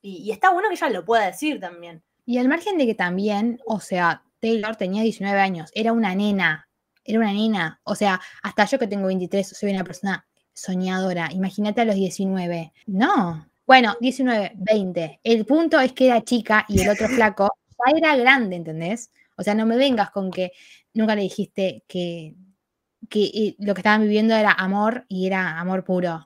[0.00, 2.02] Y, y está bueno que ella lo pueda decir también.
[2.24, 6.68] Y al margen de que también, o sea, Taylor tenía 19 años, era una nena,
[7.04, 7.80] era una nena.
[7.84, 11.28] O sea, hasta yo que tengo 23 soy una persona soñadora.
[11.32, 12.72] Imagínate a los 19.
[12.86, 13.46] No.
[13.66, 15.20] Bueno, 19, 20.
[15.22, 17.50] El punto es que era chica y el otro flaco
[17.86, 19.10] ya era grande, ¿entendés?
[19.36, 20.52] O sea, no me vengas con que
[20.94, 22.34] nunca le dijiste que,
[23.08, 26.24] que eh, lo que estaban viviendo era amor y era amor puro.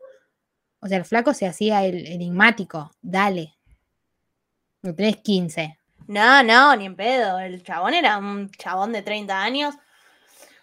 [0.80, 2.90] O sea, el flaco se hacía el enigmático.
[3.02, 3.54] Dale.
[4.82, 5.78] No tenés 15.
[6.08, 7.38] No, no, ni en pedo.
[7.38, 9.74] El chabón era un chabón de 30 años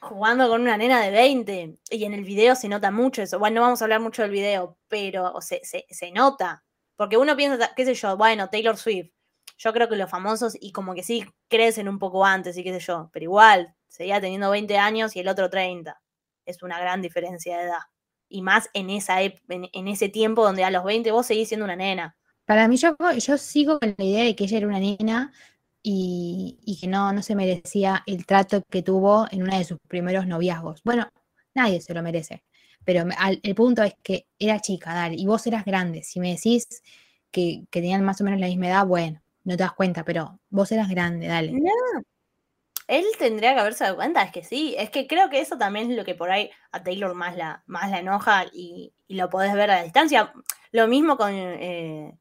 [0.01, 1.79] jugando con una nena de 20.
[1.89, 3.39] Y en el video se nota mucho eso.
[3.39, 6.63] Bueno, no vamos a hablar mucho del video, pero se, se, se nota.
[6.95, 9.11] Porque uno piensa, qué sé yo, bueno, Taylor Swift.
[9.57, 12.73] Yo creo que los famosos y como que sí crecen un poco antes y qué
[12.73, 13.09] sé yo.
[13.11, 16.01] Pero igual, seguía teniendo 20 años y el otro 30.
[16.45, 17.81] Es una gran diferencia de edad.
[18.29, 21.75] Y más en, esa, en ese tiempo donde a los 20 vos seguís siendo una
[21.75, 22.15] nena.
[22.45, 25.31] Para mí, yo, yo sigo con la idea de que ella era una nena
[25.83, 30.27] y, que no, no se merecía el trato que tuvo en uno de sus primeros
[30.27, 30.81] noviazgos.
[30.83, 31.07] Bueno,
[31.55, 32.43] nadie se lo merece.
[32.85, 36.03] Pero al- el punto es que era chica, dale, y vos eras grande.
[36.03, 36.67] Si me decís
[37.31, 40.39] que, que tenían más o menos la misma edad, bueno, no te das cuenta, pero
[40.49, 41.53] vos eras grande, dale.
[42.87, 45.91] Él tendría que haberse dado cuenta, es que sí, es que creo que eso también
[45.91, 49.29] es lo que por ahí a Taylor más la, más la enoja y, y lo
[49.29, 50.33] podés ver a distancia.
[50.71, 52.17] Lo mismo con eh,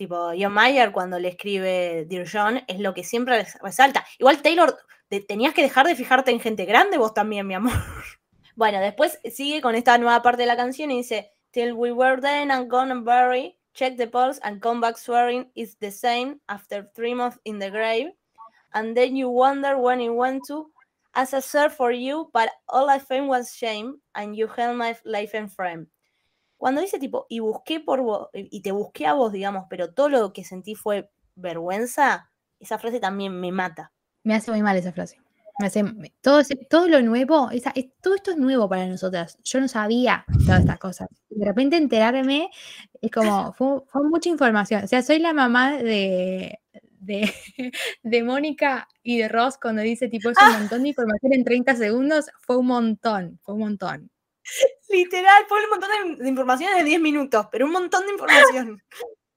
[0.00, 4.04] tipo John Mayer cuando le escribe Dear John, es lo que siempre res- resalta.
[4.18, 7.72] Igual Taylor, te- tenías que dejar de fijarte en gente grande vos también, mi amor.
[8.56, 12.20] Bueno, después sigue con esta nueva parte de la canción y dice, Till we were
[12.20, 16.40] then and gone and bury, check the pulse and come back swearing it's the same
[16.46, 18.10] after three months in the grave.
[18.72, 20.70] And then you wonder when it went to,
[21.14, 24.94] as I searched for you, but all I found was shame, and you held my
[25.04, 25.86] life in frame.
[26.60, 30.10] Cuando dice tipo, y busqué por vos, y te busqué a vos, digamos, pero todo
[30.10, 33.92] lo que sentí fue vergüenza, esa frase también me mata.
[34.24, 35.16] Me hace muy mal esa frase.
[35.58, 35.82] Me hace,
[36.20, 39.38] todo, todo lo nuevo, esa- es- todo esto es nuevo para nosotras.
[39.42, 41.08] Yo no sabía todas estas cosas.
[41.30, 42.50] De repente enterarme
[43.00, 44.84] es como, fue, fue mucha información.
[44.84, 46.58] O sea, soy la mamá de,
[47.00, 47.32] de,
[48.02, 51.74] de Mónica y de Ross cuando dice tipo, es un montón de información en 30
[51.74, 52.26] segundos.
[52.40, 54.10] Fue un montón, fue un montón.
[54.88, 58.82] Literal, fue un montón de, de informaciones de 10 minutos, pero un montón de información.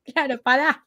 [0.06, 0.86] Claro, pará.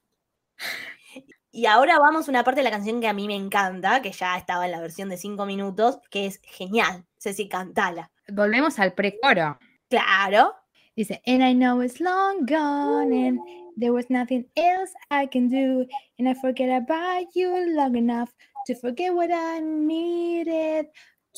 [1.50, 4.12] Y ahora vamos a una parte de la canción que a mí me encanta, que
[4.12, 7.07] ya estaba en la versión de 5 minutos, que es genial.
[7.16, 8.11] Ceci, cantala.
[8.29, 9.59] Volvemos al precoro.
[9.88, 10.55] Claro.
[10.94, 13.40] Dice, and I know it's long gone and
[13.76, 15.87] there was nothing else I can do.
[16.18, 18.35] And I forget about you long enough
[18.66, 20.88] to forget what I needed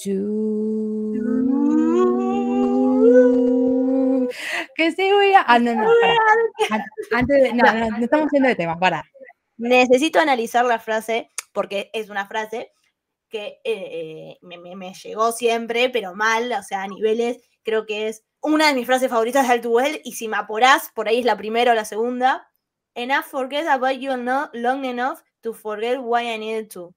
[0.05, 0.99] to.
[4.75, 5.43] Que sí voy a...
[5.47, 5.89] Ah, no, no,
[7.13, 7.53] Antes de...
[7.55, 9.05] No, no, no estamos yendo de tema, para.
[9.57, 12.73] Necesito analizar la frase, porque es una frase
[13.29, 18.09] que eh, me, me- me llegó siempre, pero mal, o sea, a niveles, creo que
[18.09, 21.25] es una de mis frases favoritas de Altuel, y si me apurás, por ahí es
[21.25, 22.49] la primera o la segunda.
[22.95, 26.95] I forget about you no- long enough to forget why I needed to.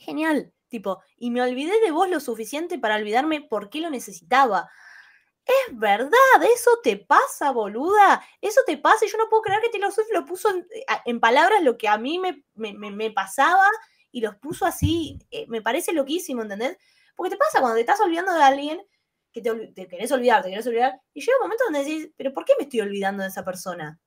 [0.00, 4.68] Genial, tipo, y me olvidé de vos lo suficiente para olvidarme por qué lo necesitaba.
[5.48, 6.10] Es verdad,
[6.54, 8.22] eso te pasa, boluda.
[8.40, 10.66] Eso te pasa y yo no puedo creer que Taylor Swift lo puso en,
[11.06, 13.64] en palabras lo que a mí me, me- me- pasaba
[14.12, 15.18] y los puso así.
[15.30, 16.76] eh, me parece loquísimo, ¿entendés?
[17.16, 18.80] Porque te pasa cuando te estás olvidando de alguien
[19.32, 22.32] que te, te querés olvidar, te querés olvidar, y llega un momento donde decís, pero
[22.34, 23.98] ¿por qué me estoy olvidando de esa persona?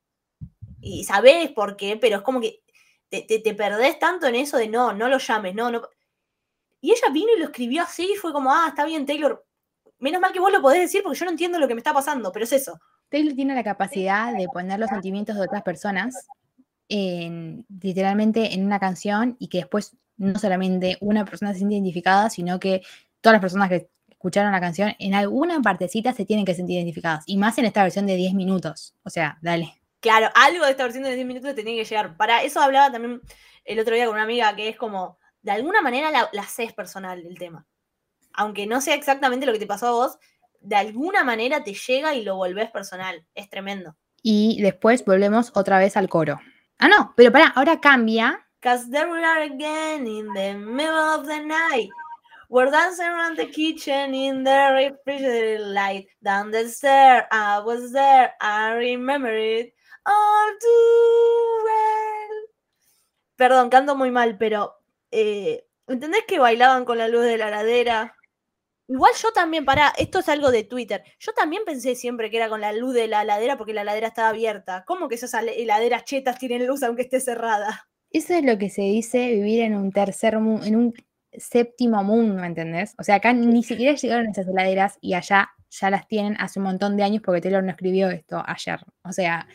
[0.82, 2.62] Y sabés por qué, pero es como que
[3.10, 5.84] te, te- te perdés tanto en eso de no, no lo llames, no, no.
[6.82, 9.45] Y ella vino y lo escribió así y fue como, ah, está bien, Taylor.
[10.02, 11.94] Menos mal que vos lo podés decir porque yo no entiendo lo que me está
[11.94, 12.80] pasando, pero es eso.
[13.10, 16.28] Taylor tiene la capacidad de poner los sentimientos de otras personas
[16.90, 22.32] en, literalmente en una canción y que después no solamente una persona se siente identificada,
[22.32, 22.82] sino que
[23.22, 27.24] todas las personas que escucharon la canción en alguna partecita se tienen que sentir identificadas.
[27.28, 28.96] Y más en esta versión de 10 minutos.
[29.04, 29.82] O sea, dale.
[30.00, 32.18] Claro, algo de esta versión de 10 minutos te tiene que llegar.
[32.18, 33.22] Para eso hablaba también
[33.66, 36.74] el otro día con una amiga que es como, de alguna manera la, la haces
[36.74, 37.68] personal el tema.
[38.34, 40.17] Aunque no sea exactamente lo que te pasó a vos,
[40.62, 43.26] de alguna manera te llega y lo volvés personal.
[43.36, 43.96] Es tremendo.
[44.22, 46.39] Y después volvemos otra vez al coro.
[46.78, 48.48] Ah, no, pero pará, ahora cambia.
[48.62, 51.89] Cause there we are again in the middle of the night.
[52.48, 56.08] We're dancing around the kitchen in the refrigerator light.
[56.22, 59.74] Down the stair, I was there, I remember it
[60.06, 62.50] all too well.
[63.38, 64.78] Perdón, canto muy mal, pero
[65.12, 68.15] eh, ¿entendés que bailaban con la luz de la ladera?
[68.88, 71.04] Igual yo también, pará, esto es algo de Twitter.
[71.20, 74.08] Yo también pensé siempre que era con la luz de la heladera porque la heladera
[74.08, 74.84] estaba abierta.
[74.86, 77.88] ¿Cómo que esas heladeras chetas tienen luz aunque esté cerrada?
[78.10, 80.94] Eso es lo que se dice vivir en un tercer mundo, en un
[81.32, 82.94] séptimo mundo, ¿me entendés?
[82.98, 86.65] O sea, acá ni siquiera llegaron esas heladeras y allá ya las tienen hace un
[86.65, 88.80] montón de años porque Taylor no escribió esto ayer.
[89.04, 89.48] O sea,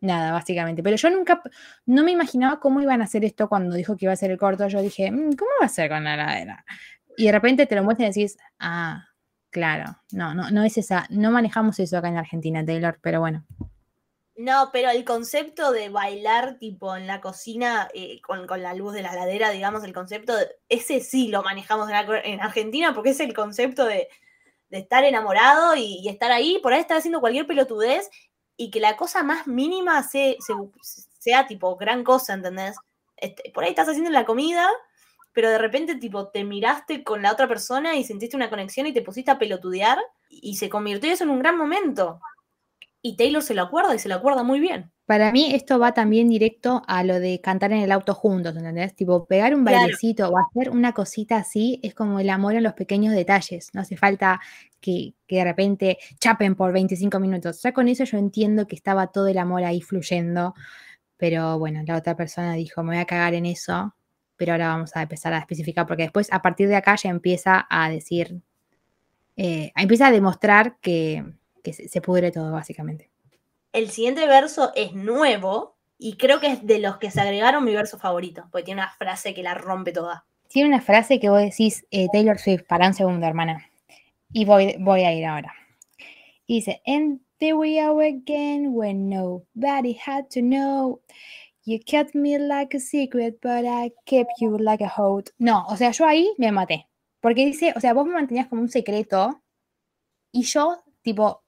[0.00, 0.82] nada, básicamente.
[0.82, 1.42] Pero yo nunca,
[1.84, 4.38] no me imaginaba cómo iban a hacer esto cuando dijo que iba a ser el
[4.38, 4.66] corto.
[4.68, 6.64] Yo dije, "Mm, ¿cómo va a ser con la heladera?
[7.20, 9.04] Y de repente te lo muestran y decís, ah,
[9.50, 13.44] claro, no, no, no es esa, no manejamos eso acá en Argentina, Taylor, pero bueno.
[14.36, 18.94] No, pero el concepto de bailar tipo en la cocina eh, con, con la luz
[18.94, 20.32] de la ladera, digamos, el concepto,
[20.70, 21.90] ese sí lo manejamos
[22.24, 24.08] en Argentina porque es el concepto de,
[24.70, 28.08] de estar enamorado y, y estar ahí, por ahí estar haciendo cualquier pelotudez
[28.56, 30.54] y que la cosa más mínima se- se-
[31.18, 32.76] sea tipo gran cosa, ¿entendés?
[33.18, 34.66] Este, por ahí estás haciendo la comida,
[35.32, 38.92] pero de repente tipo te miraste con la otra persona y sentiste una conexión y
[38.92, 42.20] te pusiste a pelotudear y se convirtió eso en un gran momento.
[43.02, 44.92] Y Taylor se lo acuerda y se lo acuerda muy bien.
[45.06, 48.94] Para mí esto va también directo a lo de cantar en el auto juntos, ¿entendés?
[48.94, 49.78] Tipo, pegar un Claro.
[49.80, 53.70] bailecito o hacer una cosita así es como el amor en los pequeños detalles.
[53.72, 54.38] No hace falta
[54.80, 57.60] que, que de repente chapen por 25 minutos.
[57.62, 60.54] Ya con eso yo entiendo que estaba todo el amor ahí fluyendo,
[61.16, 63.94] pero bueno, la otra persona dijo, me voy a cagar en eso,
[64.40, 67.66] pero ahora vamos a empezar a especificar, porque después a partir de acá ya empieza
[67.68, 68.40] a decir,
[69.36, 73.10] eh, empieza a demostrar que, que se, se pudre todo, básicamente.
[73.74, 77.74] El siguiente verso es nuevo y creo que es de los que se agregaron mi
[77.74, 80.24] verso favorito, porque tiene una frase que la rompe toda.
[80.48, 83.68] Tiene una frase que vos decís, eh, Taylor Swift, para un segundo, hermana.
[84.32, 85.52] Y voy, voy a ir ahora.
[86.46, 91.02] Y dice, And there we are again when nobody had to know.
[91.64, 95.30] You kept me like a secret, but I kept you like a hold.
[95.38, 96.86] No, o sea, yo ahí me maté.
[97.20, 99.42] Porque dice, o sea, vos me mantenías como un secreto
[100.32, 101.42] y yo, tipo,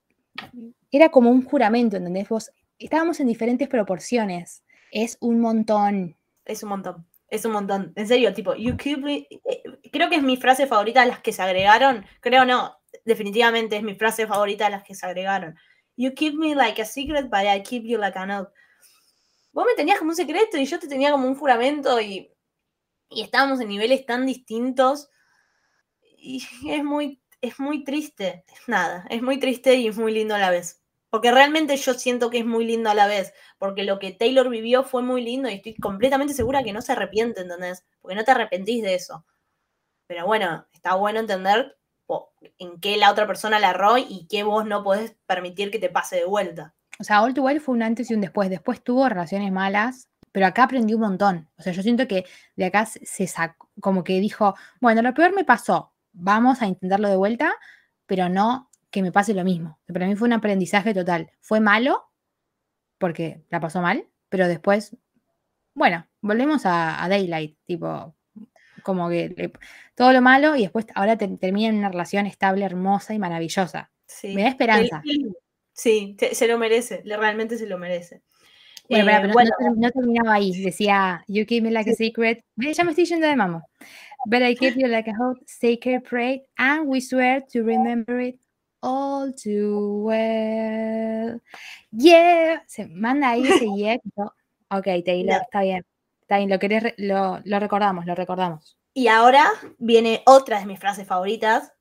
[0.90, 2.29] era como un juramento, ¿entendés?
[2.29, 4.62] Vos, estábamos en diferentes proporciones.
[4.90, 6.16] Es un montón.
[6.44, 7.92] Es un montón, es un montón.
[7.96, 11.20] En serio, tipo, you keep me- eh, Creo que es mi frase favorita de las
[11.20, 12.05] que se agregaron.
[12.20, 15.55] Creo no, definitivamente es mi frase favorita de las que se agregaron.
[15.96, 18.48] You keep me like a secret, but I keep you like an oath.
[19.53, 22.33] Vos me tenías como un secreto y yo te tenía como un juramento y,
[23.11, 25.11] y estábamos en niveles tan distintos.
[26.17, 28.45] Y es muy, es muy triste.
[28.67, 30.83] Nada, es muy triste y es muy lindo a la vez.
[31.11, 33.33] Porque realmente yo siento que es muy lindo a la vez.
[33.59, 36.93] Porque lo que Taylor vivió fue muy lindo y estoy completamente segura que no se
[36.93, 37.85] arrepiente, ¿entendés?
[38.01, 39.27] Porque no te arrepentís de eso.
[40.07, 41.77] Pero bueno, está bueno entender
[42.59, 45.91] en qué la otra persona la erró y qué vos no podés permitir que te
[45.91, 46.75] pase de vuelta.
[46.99, 48.49] O sea, All Too Well fue un antes y un después.
[48.51, 51.49] Después tuvo relaciones malas, pero acá aprendió un montón.
[51.57, 52.25] O sea, yo siento que
[52.57, 56.67] de acá se se sacó, como que dijo, bueno, lo peor me pasó, vamos a
[56.67, 57.53] intentarlo de vuelta,
[58.07, 59.79] pero no que me pase lo mismo.
[59.93, 61.31] Para mí fue un aprendizaje total.
[61.41, 62.11] Fue malo,
[62.99, 64.97] porque la pasó mal, pero después,
[65.75, 68.15] bueno, volvemos a, a Daylight, tipo,
[68.83, 69.53] como que le-
[69.95, 73.91] todo lo malo y después ahora te- termina en una relación estable, hermosa y maravillosa.
[74.07, 74.35] Sí.
[74.35, 75.03] Me da esperanza.
[75.05, 75.37] El-
[75.73, 78.23] Sí, se lo merece, le- realmente se lo merece.
[78.89, 80.63] Bueno, Eh, pero no- bueno, no, no terminaba ahí.
[80.63, 82.45] Decía, You keep me like a secret.
[82.57, 83.63] Ya me estoy yendo de mamo.
[84.27, 88.39] But I keep you like a hope, sacred pride, and we swear to remember it
[88.81, 91.41] all too well.
[91.91, 92.63] Yeah.
[92.67, 93.97] Se manda ahí ese yeah.
[94.17, 94.33] yo,
[94.71, 95.43] Ok, Taylor, No.
[95.43, 95.85] está bien.
[96.23, 98.79] Está bien, lo, querés lo, lo recordamos, lo recordamos.
[98.95, 101.73] Y ahora viene otra de mis frases favoritas,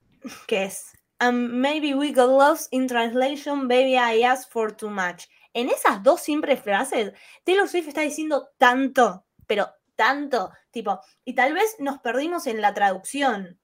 [0.48, 5.30] que es "Um, Maybe we got lost in translation, baby I asked for too much.
[5.54, 11.54] En esas dos simples frases, Taylor Swift está diciendo tanto, pero tanto, tipo, y tal
[11.54, 13.60] vez nos perdimos en la traducción,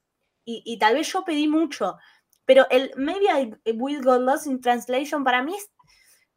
[0.45, 1.97] y, y tal vez yo pedí mucho,
[2.45, 5.69] pero el Maybe I we got lost in translation para mí es,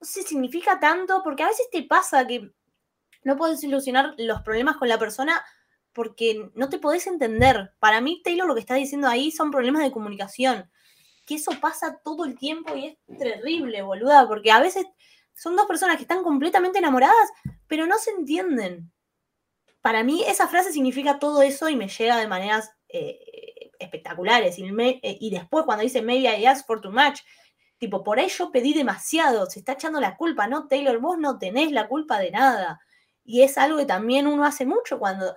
[0.00, 2.50] no significa tanto, porque a veces te pasa que
[3.22, 5.44] no puedes solucionar los problemas con la persona
[5.92, 7.74] porque no te podés entender.
[7.78, 10.70] Para mí, Taylor lo que está diciendo ahí son problemas de comunicación.
[11.30, 14.84] Que eso pasa todo el tiempo y es terrible, boluda, porque a veces
[15.32, 17.30] son dos personas que están completamente enamoradas,
[17.68, 18.90] pero no se entienden.
[19.80, 24.56] Para mí, esa frase significa todo eso y me llega de maneras eh, espectaculares.
[24.58, 27.20] Eh, y después, cuando dice maybe I asked for too much,
[27.78, 30.66] tipo, por ahí yo pedí demasiado, se está echando la culpa, ¿no?
[30.66, 32.80] Taylor, vos no tenés la culpa de nada.
[33.22, 35.32] Y es algo que también uno hace mucho cuando,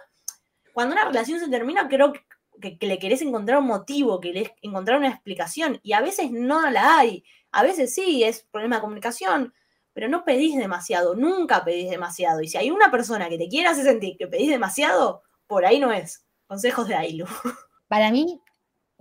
[0.74, 2.14] cuando una relación se termina, creo
[2.62, 6.70] que, le querés encontrar un motivo, que querés encontrar una explicación, y a veces no
[6.70, 7.24] la hay.
[7.52, 9.54] A veces sí, es problema de comunicación,
[9.94, 12.42] pero no pedís demasiado, nunca pedís demasiado.
[12.42, 15.80] Y si hay una persona que te quiere hacer sentir que pedís demasiado, por ahí
[15.80, 16.26] no es.
[16.48, 17.26] Consejos de Ailu.
[17.88, 18.42] Para mí,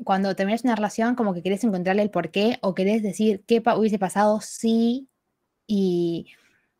[0.05, 3.77] cuando terminas una relación, como que querés encontrarle el porqué o querés decir qué pa-
[3.77, 5.09] hubiese pasado si.
[5.67, 6.27] Y,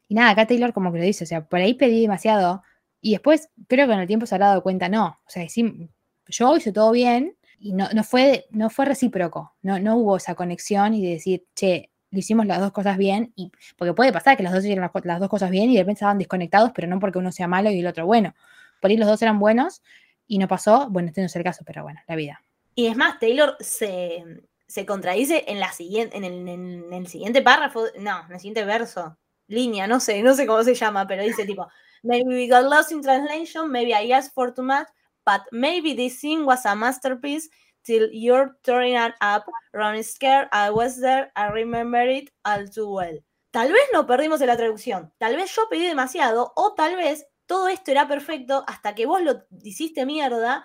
[0.09, 2.63] y nada, acá Taylor como que lo dice, o sea, por ahí pedí demasiado.
[3.01, 5.19] Y después creo que en el tiempo se habrá dado cuenta, no.
[5.27, 5.91] O sea, sí,
[6.27, 9.55] yo hice todo bien y no, no, fue, no fue recíproco.
[9.63, 13.33] No, no hubo esa conexión y de decir, che, lo hicimos las dos cosas bien.
[13.37, 15.81] Y, porque puede pasar que los dos hicieron las, las dos cosas bien y de
[15.81, 18.35] repente estaban desconectados, pero no porque uno sea malo y el otro bueno.
[18.81, 19.83] Por ahí los dos eran buenos
[20.27, 20.89] y no pasó.
[20.91, 22.43] Bueno, este no es el caso, pero bueno, la vida.
[22.75, 24.25] Y es más, Taylor se,
[24.67, 28.65] se contradice en, la siguiente, en, el, en el siguiente párrafo, no, en el siguiente
[28.65, 29.17] verso.
[29.53, 31.69] línea, no sé, no sé cómo se llama, pero dice tipo,
[32.03, 34.89] maybe we got lost in translation, maybe I asked for too much,
[35.25, 37.49] but maybe this scene was a masterpiece
[37.85, 42.89] till you're turning it up, running scared, I was there, I remember it all too
[42.95, 43.19] well.
[43.51, 47.27] Tal vez no perdimos en la traducción, tal vez yo pedí demasiado, o tal vez
[47.47, 50.65] todo esto era perfecto hasta que vos lo hiciste mierda,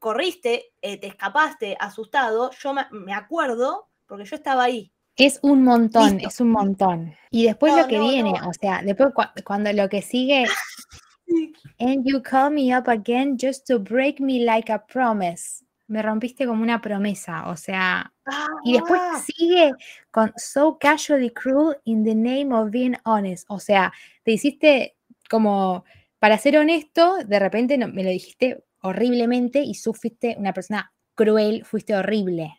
[0.00, 4.92] corriste, eh, te escapaste asustado, yo me, acuerdo porque yo estaba ahí.
[5.16, 6.28] Es un montón, Listo.
[6.28, 7.14] es un montón.
[7.30, 8.48] Y después No, lo que no, viene, no.
[8.48, 10.46] o sea, después cua- cuando lo que sigue,
[11.78, 15.62] and you call me up again just to break me like a promise.
[15.88, 18.12] Me rompiste como una promesa, o sea,
[18.64, 19.72] y después Ah, sigue
[20.10, 23.44] con so casually cruel in the name of being honest.
[23.48, 23.92] O sea,
[24.24, 24.96] te hiciste
[25.30, 25.84] como,
[26.18, 30.92] para ser honesto, de repente no- me lo dijiste horriblemente y tú fuiste una persona
[31.14, 32.52] cruel, fuiste horrible.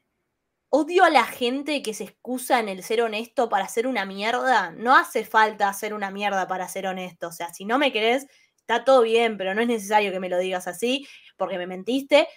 [0.70, 4.72] Odio a la gente que se excusa en el ser honesto para hacer una mierda.
[4.72, 7.30] No hace falta hacer una mierda para ser honesto.
[7.30, 8.28] O sea, si no me querés,
[8.68, 11.07] está todo bien, pero no es necesario que me lo digas así,
[11.38, 12.28] porque me mentiste.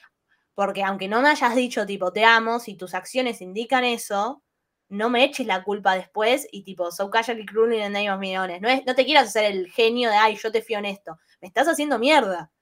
[0.55, 4.43] Porque aunque no me hayas dicho, tipo, te amo, si tus acciones indican eso,
[4.89, 8.21] no me eches la culpa después y, tipo, so casually cruel in the name of
[8.21, 8.61] millones.
[8.61, 11.19] No, es, no te quieras hacer el genio de, ay, yo te fui honesto.
[11.41, 12.53] Me estás haciendo mierda.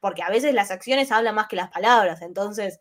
[0.00, 2.22] Porque a veces las acciones hablan más que las palabras.
[2.22, 2.80] Entonces,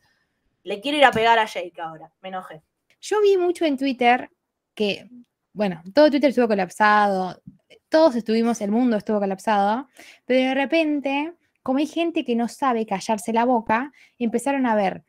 [0.63, 2.11] le quiero ir a pegar a Jake ahora.
[2.21, 2.61] Me enojé.
[2.99, 4.29] Yo vi mucho en Twitter
[4.73, 5.07] que,
[5.55, 7.41] bueno, todo Twitter estuvo colapsado,
[7.89, 9.87] todos estuvimos, el mundo estuvo colapsado,
[10.25, 11.33] pero de repente,
[11.63, 15.03] como hay gente que no sabe callarse la boca, empezaron a ver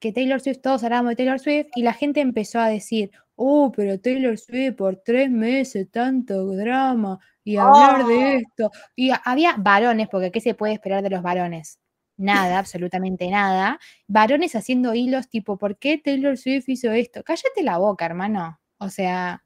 [0.00, 3.72] que Taylor Swift, todos hablábamos de Taylor Swift, y la gente empezó a decir, oh,
[3.74, 8.08] pero Taylor Swift por tres meses, tanto drama, y hablar Oh.
[8.08, 8.70] de esto.
[8.96, 11.78] Y había varones, porque ¿qué se puede esperar de los varones?
[12.16, 13.78] Nada, absolutamente nada.
[14.08, 17.22] Varones haciendo hilos tipo, ¿por qué Taylor Swift hizo esto?
[17.22, 18.58] Cállate la boca, hermano.
[18.78, 19.42] O sea,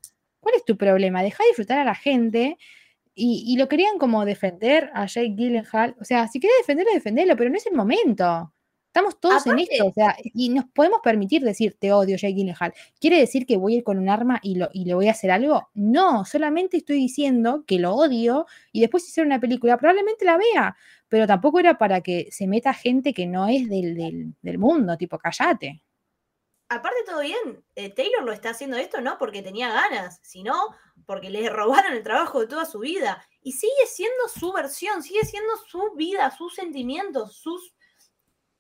[0.51, 1.23] ¿cuál es tu problema?
[1.23, 2.59] Deja disfrutar a la gente.
[3.15, 5.97] Y, y lo querían como defender a Jake Gyllenhaal.
[6.01, 8.53] O sea, si querés defenderlo, defendelo, pero no es el momento.
[8.87, 12.75] Estamos todos en esto, o sea, y nos podemos permitir decir, te odio, Jake Gyllenhaal.
[13.01, 15.13] ¿Quiere decir que voy a ir con un arma y, lo, y le voy a
[15.13, 15.69] hacer algo?
[15.75, 20.39] No, solamente estoy diciendo que lo odio y después si hiciera una película probablemente la
[20.39, 20.77] vea,
[21.09, 24.97] pero tampoco era para que se meta gente que no es del, del, del mundo,
[24.97, 25.83] tipo, callate.
[26.73, 27.65] Aparte, todo bien.
[27.75, 30.55] eh, Taylor lo está haciendo esto no porque tenía ganas, sino
[31.05, 33.27] porque le robaron el trabajo de toda su vida.
[33.43, 37.75] Y sigue siendo su versión, sigue siendo su vida, sus sentimientos, sus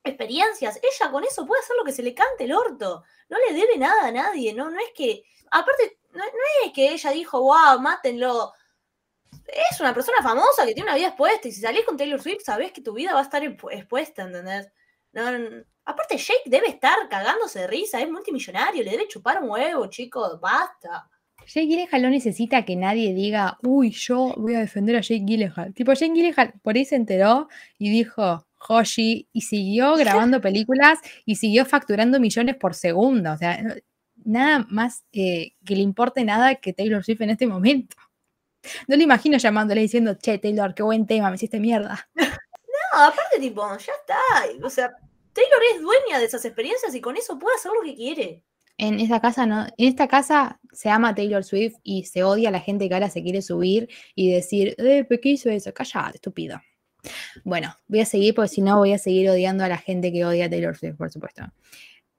[0.02, 0.80] experiencias.
[0.82, 3.04] Ella con eso puede hacer lo que se le cante el orto.
[3.28, 4.52] No le debe nada a nadie.
[4.54, 5.22] No, no es que.
[5.52, 8.52] Aparte, no, no es que ella dijo, wow, mátenlo.
[9.46, 11.46] Es una persona famosa que tiene una vida expuesta.
[11.48, 14.22] Y si salís con Taylor Swift, sabés que tu vida va a estar expu- expuesta,
[14.22, 14.68] ¿entendés?
[15.12, 19.50] No, no- Aparte, Jake debe estar cagándose de risa, es multimillonario, le debe chupar un
[19.50, 21.10] huevo, chicos, basta.
[21.46, 25.74] Jake Gyllenhaal no necesita que nadie diga, uy, yo voy a defender a Jake Gyllenhaal.
[25.74, 27.48] Tipo, Jake Gyllenhaal por ahí se enteró
[27.78, 29.96] y dijo, Hoshi, y siguió
[30.30, 33.32] grabando películas y siguió facturando millones por segundo.
[33.32, 33.60] O sea,
[34.22, 37.96] nada más eh, que le importe nada que Taylor Swift en este momento.
[38.86, 42.08] No le imagino llamándole diciendo, che, Taylor, qué buen tema, me hiciste mierda.
[42.92, 44.66] No, aparte, tipo, ya está.
[44.66, 44.90] O sea,
[45.32, 48.44] Taylor es dueña de esas experiencias y con eso puede hacer lo que quiere.
[48.78, 52.52] En esta casa no, en esta casa se ama Taylor Swift y se odia a
[52.52, 55.72] la gente que ahora se quiere subir y decir, eh, ¿pero qué hizo eso?
[55.74, 56.60] Cállate, estúpido.
[57.44, 60.24] Bueno, voy a seguir porque si no voy a seguir odiando a la gente que
[60.24, 61.42] odia a Taylor Swift, por supuesto.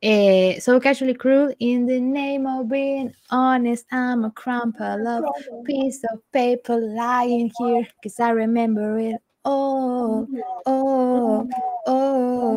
[0.04, 5.26] Eh, so casually cruel in the name of being honest, I'm a crumple of
[5.64, 10.28] piece of paper lying here, cause I remember it all,
[10.66, 11.48] all,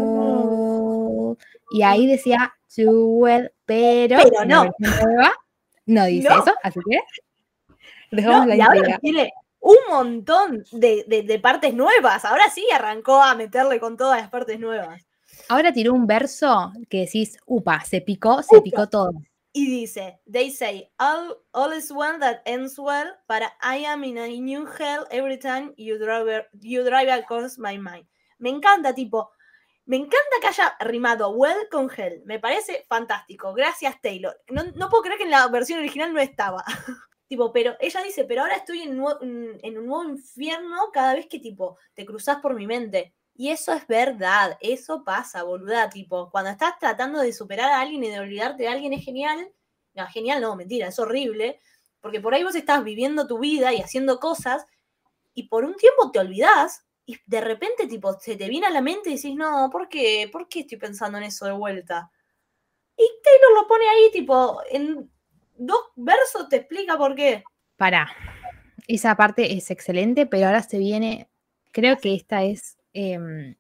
[0.09, 1.37] all.
[1.73, 4.65] Y ahí decía well, pero, Pero no.
[4.79, 5.33] nueva
[5.87, 6.43] no dice No.
[6.43, 6.99] eso, así que
[8.11, 8.99] dejamos No, la y ahora intriga.
[9.01, 12.25] tiene un montón de, de- de partes nuevas.
[12.25, 15.03] Ahora sí arrancó a meterle con todas las partes nuevas.
[15.49, 18.63] Ahora tiró un verso que decís, upa, se picó, se Upa.
[18.65, 19.13] picó todo.
[19.57, 24.19] Y dice, they say, all, all is one that ends well, but I am in
[24.19, 28.05] a new hell every time you drive, you drive across my mind.
[28.41, 29.31] Me encanta, tipo,
[29.87, 32.21] me encanta que haya rimado well con hell.
[32.25, 33.55] Me parece fantástico.
[33.55, 34.37] Gracias, Taylor.
[34.49, 36.65] No, no puedo creer que en la versión original no estaba.
[37.29, 39.01] tipo, pero ella dice, pero ahora estoy en
[39.63, 43.15] en un nuevo infierno cada vez que, tipo, te cruzas por mi mente.
[43.37, 48.05] Y eso es verdad, eso pasa, boluda, tipo, cuando estás tratando de superar a alguien
[48.05, 49.51] y de olvidarte de alguien es genial.
[49.95, 51.61] No, genial, no, mentira, es horrible,
[52.01, 54.67] porque por ahí vos estás viviendo tu vida y haciendo cosas
[55.35, 58.81] y por un tiempo te olvidás y de repente, tipo, se te viene a la
[58.81, 60.29] mente y decís, no, ¿por qué?
[60.33, 62.11] ¿Por qué estoy pensando en eso de vuelta?
[62.97, 65.11] Y Taylor lo pone ahí, tipo, en
[65.57, 67.45] dos versos te explica por qué.
[67.77, 68.09] Pará.
[68.87, 71.29] esa parte es excelente, pero ahora se viene,
[71.73, 73.51] creo que esta es, em,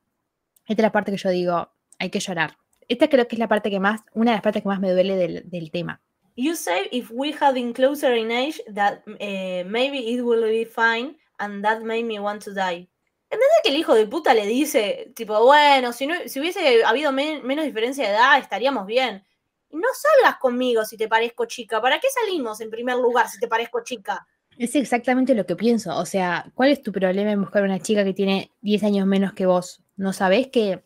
[0.67, 2.57] esta es la parte que yo digo, hay que llorar.
[2.89, 4.93] Esta creo que es la parte que más, una de las partes que más me
[4.93, 6.01] duele del, del tema.
[6.37, 10.65] You say if we had been closer in age that eh, maybe it will be
[10.65, 12.89] fine and that made me want to die.
[13.31, 17.11] ¿Entendés que el hijo de puta le dice, tipo, bueno, si, no, si hubiese habido
[17.13, 19.25] men- menos diferencia de edad, estaríamos bien?
[19.71, 21.81] No salgas conmigo si te parezco chica.
[21.81, 24.25] ¿Para qué salimos en primer lugar si te parezco chica?
[24.59, 25.97] Es exactamente lo que pienso.
[25.97, 29.33] O sea, ¿cuál es tu problema en buscar una chica que tiene 10 años menos
[29.33, 29.83] que vos?
[29.97, 30.85] ¿No sabés que,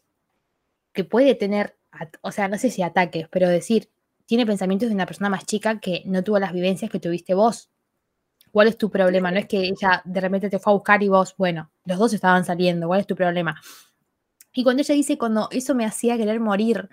[0.93, 1.77] que puede tener,
[2.23, 3.91] o sea, no sé si ataques, pero decir,
[4.27, 7.71] tiene pensamientos de una persona más chica que no tuvo las vivencias que tuviste vos?
[8.51, 9.31] ¿Cuál es tu problema?
[9.31, 12.13] No es que ella de repente te fue a buscar y vos, bueno, los dos
[12.15, 13.61] estaban saliendo, ¿cuál es tu problema?
[14.53, 16.89] Y cuando ella dice, cuando eso me hacía querer morir,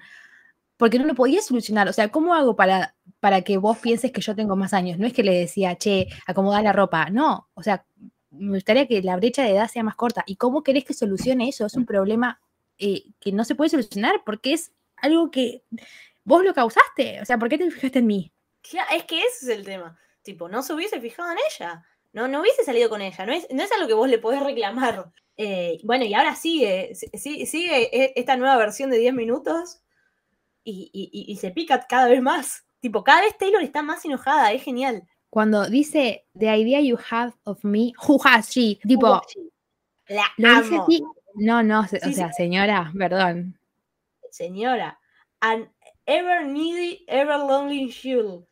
[0.78, 4.22] porque no lo podía solucionar, o sea, ¿cómo hago para, para que vos pienses que
[4.22, 4.98] yo tengo más años?
[5.00, 7.86] No es que le decía, che, acomoda la ropa, no, o sea,
[8.32, 10.24] me gustaría que la brecha de edad sea más corta.
[10.28, 11.66] ¿Y cómo querés que solucione eso?
[11.66, 12.42] Es un problema
[12.78, 15.64] eh, que no se puede solucionar porque es algo que
[16.26, 18.32] vos lo causaste, o sea, ¿por qué te fijaste en mí?
[18.62, 19.98] Cla- Es que ese es el tema.
[20.24, 21.86] Tipo, no se hubiese fijado en ella.
[22.12, 23.26] No, no hubiese salido con ella.
[23.26, 25.12] No es, no es algo que vos le podés reclamar.
[25.38, 29.82] Eh, bueno, y ahora sigue, si- si- sigue e- esta nueva versión de 10 minutos
[30.66, 32.66] y, y- y- y se pica cada vez más.
[32.82, 35.08] Tipo, cada vez Taylor está más enojada, es genial.
[35.30, 38.78] Cuando dice, the idea you have of me, who has she?
[38.88, 39.22] Tipo,
[40.08, 41.04] La lo dice amo, así.
[41.36, 42.14] No, no, se- Sí, o sí.
[42.16, 43.58] sea, señora, perdón.
[44.32, 45.00] señora.
[45.42, 45.72] An
[46.06, 48.46] ever needy, ever lonely soul,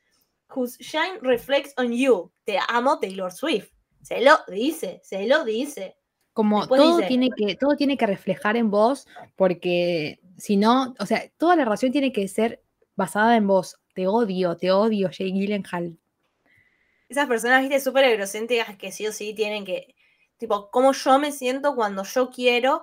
[0.55, 2.32] whose shine reflects on you.
[2.45, 3.72] Te amo, Taylor Swift.
[4.01, 5.95] Se lo dice, se lo dice.
[6.34, 10.94] Como Después todo dice- tiene que, todo tiene que reflejar en vos, porque si no,
[11.00, 12.62] o sea, toda la relación tiene que ser
[12.96, 13.78] basada en vos.
[13.94, 15.98] Te odio, te odio, Jake Gyllenhaal.
[17.10, 19.96] esas personas, viste, súper egocéntricas que sí o sí tienen que,
[20.38, 22.82] tipo, cómo yo me siento cuando yo quiero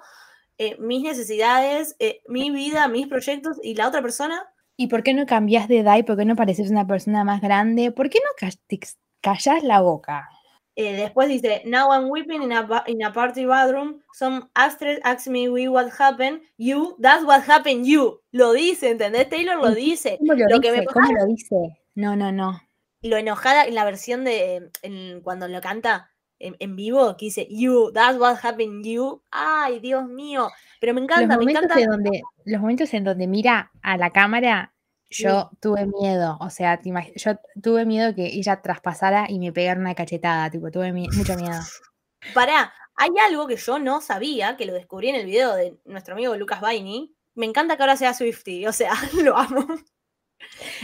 [0.58, 4.42] eh, mis necesidades, eh, mi vida, mis proyectos y la otra persona.
[4.76, 7.40] ¿Y por qué no cambias de edad y por qué no pareces una persona más
[7.40, 7.92] grande?
[7.92, 10.28] ¿Por qué no ca- te ex- callás la boca?
[10.76, 14.02] Eh, después dice, now I'm weeping in a, in a party bathroom.
[14.14, 16.40] Some actress asked me what happened.
[16.56, 18.20] You, that's what happened you.
[18.32, 19.28] Lo dice, ¿entendés?
[19.28, 20.16] Taylor lo dice.
[20.18, 20.80] ¿Cómo lo, Lo que dice?
[20.80, 21.56] me ¿Cómo lo dice?
[21.94, 22.60] No, no, no.
[23.02, 27.46] lo enojada en la versión de en- cuando lo canta en, en vivo, que dice
[27.50, 29.22] You, that's what happened you.
[29.30, 30.50] Ay, Dios mío.
[30.80, 31.82] Pero me Los encanta, me momentos, encanta.
[31.82, 34.72] en donde, los momentos en donde mira a la cámara,
[35.10, 36.38] yo tuve miedo.
[36.40, 37.32] O sea, te yo
[37.62, 40.50] tuve miedo que ella traspasara y me pegara una cachetada.
[40.50, 41.60] Tipo, tuve mi- mucho miedo.
[42.34, 46.14] Pará, hay algo que yo no sabía, que lo descubrí en el video de nuestro
[46.14, 47.14] amigo Lucas Baini.
[47.34, 48.92] Me encanta que ahora sea Swifty, o sea,
[49.24, 49.66] lo amo.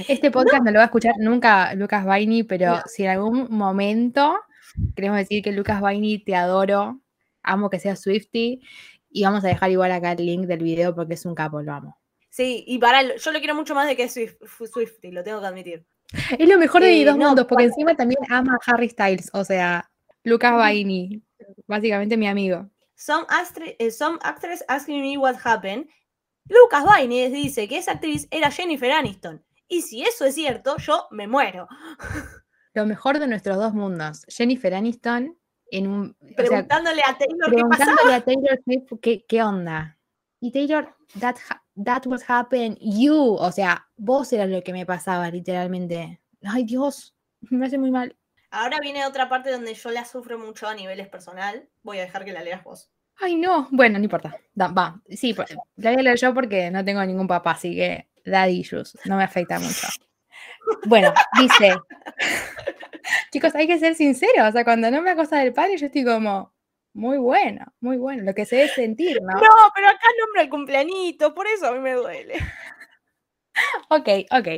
[0.09, 2.83] Este podcast no, lo va a escuchar nunca Lucas Baini, pero No.
[2.87, 4.39] si en algún momento
[4.95, 7.01] queremos decir que Lucas Baini te adoro,
[7.43, 8.61] amo que seas Swifty
[9.11, 11.73] y vamos a dejar igual acá el link del video porque es un capo, lo
[11.73, 11.99] amo.
[12.37, 14.37] Sí, y para yo lo quiero mucho más de que Swif-
[14.71, 15.87] Swifty, lo tengo que admitir.
[16.39, 19.31] Es lo mejor de Eh, dos no, mundos porque encima también ama a Harry Styles,
[19.33, 19.91] o sea,
[20.23, 21.23] Lucas Baini,
[21.67, 22.69] básicamente mi amigo.
[22.95, 23.25] Some,
[23.79, 25.89] eh, some actress asking me what happened.
[26.49, 29.43] Lucas Baini dice que esa actriz era Jennifer Aniston.
[29.67, 31.67] Y si eso es cierto, yo me muero.
[32.75, 34.27] Lo mejor de nuestros dos mundos.
[34.29, 35.39] Jennifer Aniston
[35.71, 36.17] en un...
[36.21, 37.69] o sea, Preguntándole a Taylor qué pasaba.
[37.97, 39.99] preguntándole a Taylor Swift qué, qué onda.
[40.41, 43.35] Y Taylor, that, ha- that was happened you.
[43.39, 46.21] O sea, vos eras lo que me pasaba, literalmente.
[46.43, 47.15] Ay, Dios,
[47.51, 48.17] me hace muy mal.
[48.51, 51.69] Ahora viene otra parte donde yo la sufro mucho a niveles personal.
[51.83, 52.91] Voy a dejar que la leas vos.
[53.21, 53.69] Ay, no.
[53.71, 54.37] Bueno, no importa.
[54.55, 55.01] Da- va.
[55.11, 58.61] Sí, pues, la voy a leer yo porque no tengo ningún papá, así que daddy
[58.61, 58.97] issues.
[59.05, 59.87] No me afecta mucho.
[60.87, 61.75] Bueno, dice.
[63.33, 64.49] Chicos, hay que ser sinceros.
[64.49, 66.53] O sea, cuando no me acosa del padre, yo estoy como.
[66.97, 68.23] Muy bueno, muy bueno.
[68.23, 69.35] Lo que se debe sentir, ¿no?
[69.35, 72.35] No, pero acá nombra el cumpleañito, por eso a mí me duele.
[73.89, 74.49] Ok, ok.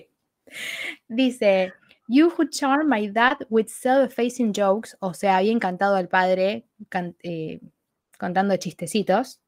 [1.08, 1.72] Dice,
[2.08, 7.16] You who charm my dad with self-effacing jokes, o sea, había encantado al padre can-
[7.22, 7.60] eh,
[8.18, 9.40] contando chistecitos,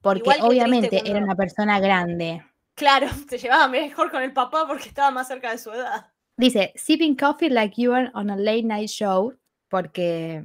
[0.00, 2.42] porque obviamente era una persona grande.
[2.74, 6.06] Claro, se llevaba mejor con el papá porque estaba más cerca de su edad.
[6.36, 9.36] Dice, sipping coffee like you are on a late night show,
[9.68, 10.42] porque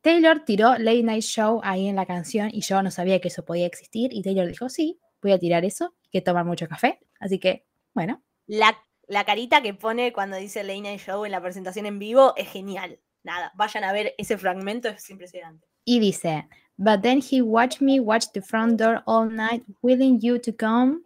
[0.00, 3.44] Taylor tiró late night show ahí en la canción y yo no sabía que eso
[3.44, 7.38] podía existir y Taylor dijo, sí, voy a tirar eso, que tomar mucho café, así
[7.38, 8.22] que, bueno.
[8.46, 8.78] La,
[9.08, 12.48] la carita que pone cuando dice Late Night Show en la presentación en vivo es
[12.48, 13.00] genial.
[13.24, 15.66] Nada, vayan a ver ese fragmento, es impresionante.
[15.84, 16.46] Y dice,
[16.76, 21.02] but then he watched me watch the front door all night, willing you to come,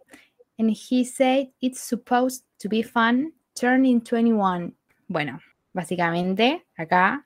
[0.59, 4.75] and he said it's supposed to be fun, turning 21.
[5.07, 5.39] Bueno,
[5.73, 7.25] básicamente acá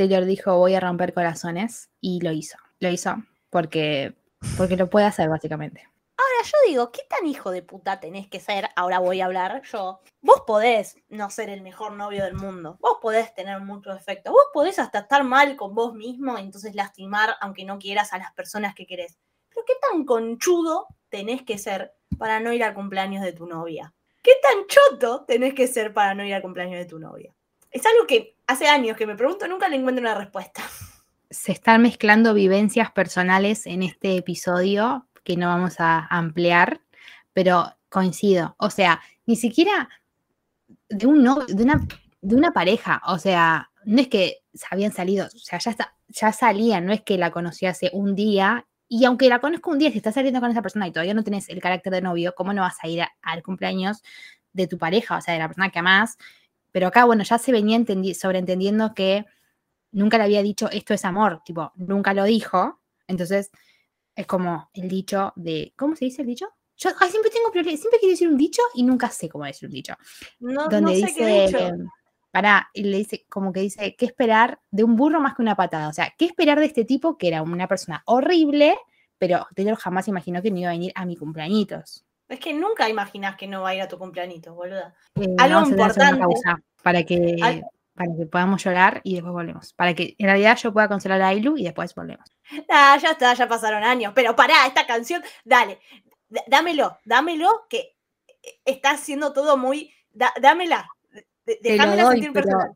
[0.00, 2.56] Taylor dijo voy a romper corazones y lo hizo.
[2.78, 3.16] Lo hizo
[3.50, 4.14] porque,
[4.56, 5.86] porque lo puede hacer básicamente.
[6.16, 8.70] Ahora yo digo, ¿qué tan hijo de puta tenés que ser?
[8.76, 10.00] Ahora voy a hablar yo.
[10.22, 12.78] Vos podés no ser el mejor novio del mundo.
[12.80, 14.32] Vos podés tener muchos efectos.
[14.32, 18.18] Vos podés hasta estar mal con vos mismo y entonces lastimar, aunque no quieras, a
[18.18, 19.18] las personas que querés.
[19.50, 23.92] Pero ¿qué tan conchudo tenés que ser para no ir al cumpleaños de tu novia?
[24.22, 27.34] ¿Qué tan choto tenés que ser para no ir al cumpleaños de tu novia?
[27.70, 30.62] Es algo que hace años que me pregunto, nunca le encuentro una respuesta.
[31.30, 36.80] Se están mezclando vivencias personales en este episodio que no vamos a ampliar,
[37.32, 38.56] pero coincido.
[38.58, 39.88] O sea, ni siquiera
[40.88, 41.86] de un novio, de una,
[42.20, 43.00] de una pareja.
[43.06, 44.38] O sea, no es que
[44.70, 48.66] habían salido, o sea, ya, ya salían, no es que la conocí hace un día.
[48.88, 51.22] Y aunque la conozco un día, si estás saliendo con esa persona y todavía no
[51.22, 54.02] tienes el carácter de novio, ¿cómo no vas a ir al cumpleaños
[54.52, 56.18] de tu pareja, o sea, de la persona que amás?
[56.72, 59.26] Pero acá, bueno, ya se venía entendi- sobreentendiendo que
[59.92, 62.80] nunca le había dicho esto es amor, tipo, nunca lo dijo.
[63.06, 63.50] Entonces,
[64.14, 66.48] es como el dicho de, ¿cómo se dice el dicho?
[66.76, 69.68] Yo ay, siempre tengo problemas, siempre quiero decir un dicho y nunca sé cómo decir
[69.68, 69.94] un dicho.
[70.38, 71.72] No, donde no sé dice, qué
[72.30, 75.56] para, y le dice, como que dice, ¿qué esperar de un burro más que una
[75.56, 75.88] patada?
[75.88, 78.76] O sea, ¿qué esperar de este tipo que era una persona horrible,
[79.18, 82.06] pero Taylor jamás imaginó que no iba a venir a mi cumpleañitos?
[82.30, 84.94] Es que nunca imaginás que no va a ir a tu cumpleañito, boluda.
[85.20, 86.24] Eh, Algo importante.
[86.82, 87.64] para que, Al-
[87.94, 89.72] para que podamos llorar y después volvemos.
[89.74, 92.24] Para que en realidad yo pueda consolar a Ailu y después volvemos.
[92.68, 94.12] Ah, ya está, ya pasaron años.
[94.14, 95.80] Pero pará, esta canción, dale,
[96.46, 97.96] dámelo, dámelo, que
[98.64, 99.92] está haciendo todo muy.
[100.12, 100.88] da- dámela.
[101.46, 102.70] de- Te lo Déjamela doy, sentir pero- personal.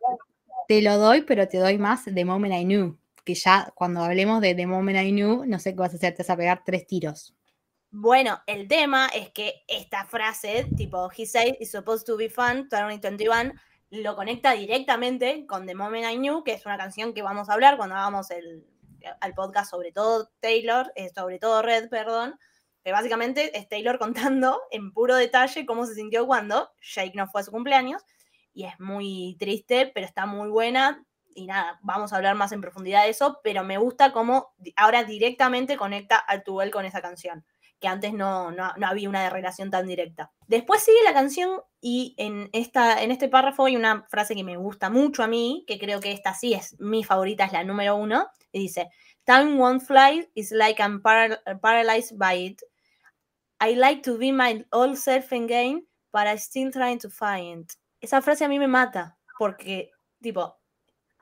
[0.67, 2.99] Te lo doy, pero te doy más The Moment I Knew.
[3.25, 6.15] Que ya cuando hablemos de The Moment I Knew, no sé qué vas a hacer,
[6.15, 7.35] te vas a pegar tres tiros.
[7.97, 12.69] Bueno, el tema es que esta frase, tipo, he said it's supposed to be fun,
[12.69, 13.53] 2021,
[13.91, 17.53] lo conecta directamente con The Moment I Knew, que es una canción que vamos a
[17.53, 18.67] hablar cuando hagamos el
[19.21, 22.37] al podcast, sobre todo Taylor, eh, sobre todo Red, perdón,
[22.83, 27.43] que básicamente es Taylor contando en puro detalle cómo se sintió cuando Jake no fue
[27.43, 28.03] a su cumpleaños,
[28.53, 32.61] y es muy triste, pero está muy buena, y nada, vamos a hablar más en
[32.61, 37.45] profundidad de eso, pero me gusta cómo ahora directamente conecta a Tuel con esa canción
[37.85, 40.33] que antes no, no, no había una relación tan directa.
[40.47, 44.57] Después sigue la canción y en, esta, en este párrafo hay una frase que me
[44.57, 47.97] gusta mucho a mí, que creo que esta sí es mi favorita, es la número
[47.97, 48.89] uno, y dice,
[49.27, 52.63] Time won't fly, it's like I'm paral- paralyzed by it.
[53.61, 57.69] I like to be my old self again, but I'm still trying to find.
[58.01, 59.91] Esa frase a mí me mata, porque,
[60.23, 60.57] tipo,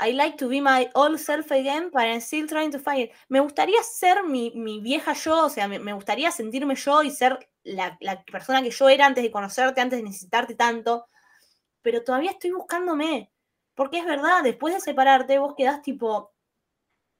[0.03, 3.13] I like to be my old self again, but I'm still trying to find it.
[3.29, 7.11] Me gustaría ser mi, mi vieja yo, o sea, me, me gustaría sentirme yo y
[7.11, 11.07] ser la, la persona que yo era antes de conocerte, antes de necesitarte tanto,
[11.83, 13.31] pero todavía estoy buscándome.
[13.75, 16.33] Porque es verdad, después de separarte, vos quedás tipo,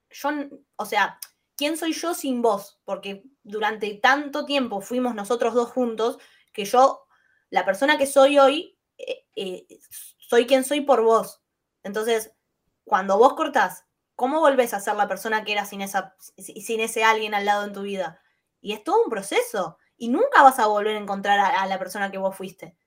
[0.09, 0.29] yo,
[0.75, 1.19] o sea,
[1.55, 2.79] ¿quién soy yo sin vos?
[2.83, 6.19] Porque durante tanto tiempo fuimos nosotros dos juntos
[6.51, 7.07] que yo,
[7.49, 9.67] la persona que soy hoy, eh, eh,
[10.17, 11.41] soy quien soy por vos.
[11.83, 12.33] Entonces,
[12.85, 16.79] cuando vos cortás, ¿cómo volvés a ser la persona que eras sin, esa, si- sin
[16.79, 18.21] ese alguien al lado en tu vida?
[18.61, 19.77] Y es todo un proceso.
[19.97, 22.77] Y nunca vas a volver a encontrar a, a la persona que vos fuiste.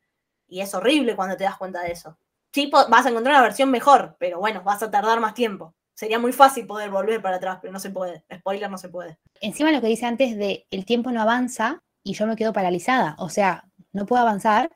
[0.49, 2.19] Y es horrible cuando te das cuenta de eso.
[2.53, 5.75] Sí, vas a encontrar una versión mejor, pero bueno, vas a tardar más tiempo.
[5.95, 8.25] Sería muy fácil poder volver para atrás, pero no se puede.
[8.35, 9.19] Spoiler, no se puede.
[9.41, 13.17] Encima lo que dice antes de el tiempo no avanza y yo me quedo paralizada,
[13.19, 14.71] o sea, no puedo avanzar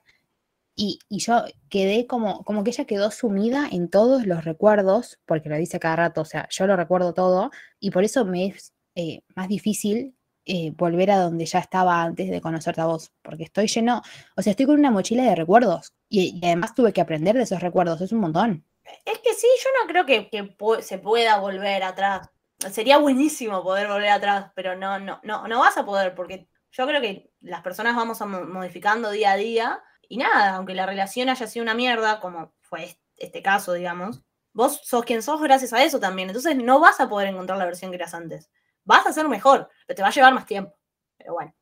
[0.83, 5.57] y, yo quedé como, como que ella quedó sumida en todos los recuerdos, porque lo
[5.57, 9.23] dice cada rato, o sea, yo lo recuerdo todo y por eso me es eh,
[9.37, 10.17] más difícil
[10.47, 14.01] eh, volver a donde ya estaba antes de conocerte a vos, porque estoy lleno,
[14.37, 17.61] o sea, estoy con una mochila de recuerdos y, además tuve que aprender de esos
[17.61, 18.65] recuerdos, es un montón.
[19.05, 22.31] Es que sí, yo no creo que, se pueda volver atrás.
[22.71, 26.87] Sería buenísimo poder volver atrás, pero no, no, no, no vas a poder, porque yo
[26.87, 30.87] creo que las personas vamos a mo- modificando día a día, y nada, aunque la
[30.87, 35.41] relación haya sido una mierda, como fue est- este caso, digamos, vos sos quien sos
[35.41, 36.29] gracias a eso también.
[36.31, 38.51] Entonces no vas a poder encontrar la versión que eras antes.
[38.85, 40.77] Vas a ser mejor, pero te va a llevar más tiempo.
[41.17, 41.55] Pero bueno.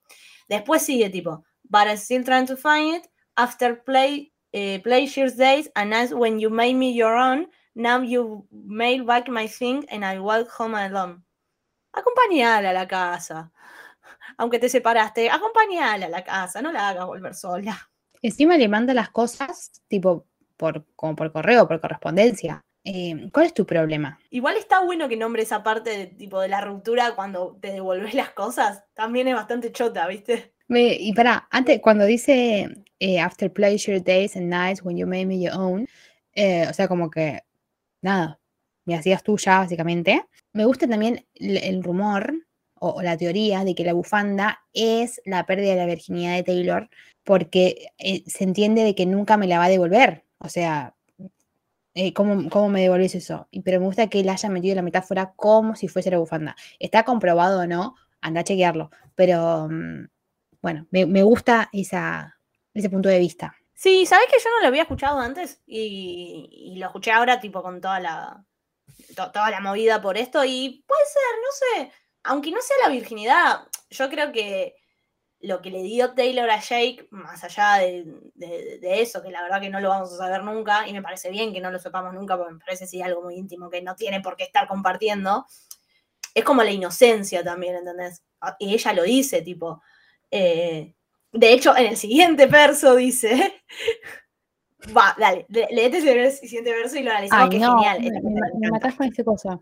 [0.48, 3.10] Después sigue tipo, but I'm still trying to find it.
[3.36, 8.46] After play, eh, pleasures days and nights when you made me your own, now you
[8.50, 11.24] mail back my thing and I walk home alone.
[11.92, 13.52] Acompañala a la casa.
[14.38, 17.76] Aunque te separaste, acompañala a la casa, no la hagas volver sola.
[18.22, 22.64] Encima le manda las cosas tipo por, como por correo, por correspondencia.
[22.84, 24.18] Eh, ¿Cuál es tu problema?
[24.30, 28.14] Igual está bueno que nombre esa parte de, tipo de la ruptura cuando te devolvés
[28.14, 28.84] las cosas.
[28.94, 30.52] También es bastante chota, ¿viste?
[30.68, 35.26] Me- y para, antes, cuando dice eh, after pleasure days and nights when you made
[35.26, 35.86] me your own,
[36.34, 37.40] eh, o sea, como que,
[38.02, 38.40] nada,
[38.84, 40.24] me hacías tuya, básicamente.
[40.52, 42.34] Me gusta también el, el rumor
[42.80, 46.88] o, la teoría de que la bufanda es la pérdida de la virginidad de Taylor,
[47.24, 50.24] porque eh, se entiende de que nunca me la va a devolver.
[50.38, 50.94] O sea,
[51.94, 53.48] eh, ¿cómo, cómo me devolvés eso?
[53.64, 56.54] Pero me gusta que él haya metido la metáfora como si fuese la bufanda.
[56.78, 57.96] ¿Está comprobado o no?
[58.20, 58.90] Anda a chequearlo.
[59.14, 60.06] Pero mm,
[60.62, 63.54] bueno, me, gusta ese punto de vista.
[63.74, 65.60] Sí, ¿sabes que yo no lo había escuchado antes?
[65.66, 68.44] Y, lo escuché ahora, tipo, con toda la,
[69.14, 70.44] to- toda la movida por esto.
[70.44, 71.92] Y puede ser, no sé,
[72.28, 73.60] aunque no sea la virginidad,
[73.90, 74.76] yo creo que
[75.40, 78.04] lo que le dio Taylor a Jake, más allá de,
[78.34, 81.02] de- de eso, que la verdad que no lo vamos a saber nunca, y me
[81.02, 83.82] parece bien que no lo sepamos nunca, porque me parece sí algo muy íntimo que
[83.82, 85.46] no tiene por qué estar compartiendo,
[86.34, 88.22] es como la inocencia también, ¿entendés?
[88.40, 89.82] Ah, Y ella lo dice, tipo,
[90.30, 90.94] eh,
[91.32, 93.62] de hecho, en el siguiente verso dice.
[94.96, 97.98] Va, dale, ese vers- siguiente verso y lo analizamos, Ay, que es genial.
[98.00, 98.70] me, me, parte me me encanta.
[98.70, 99.60] matás con esa cosa.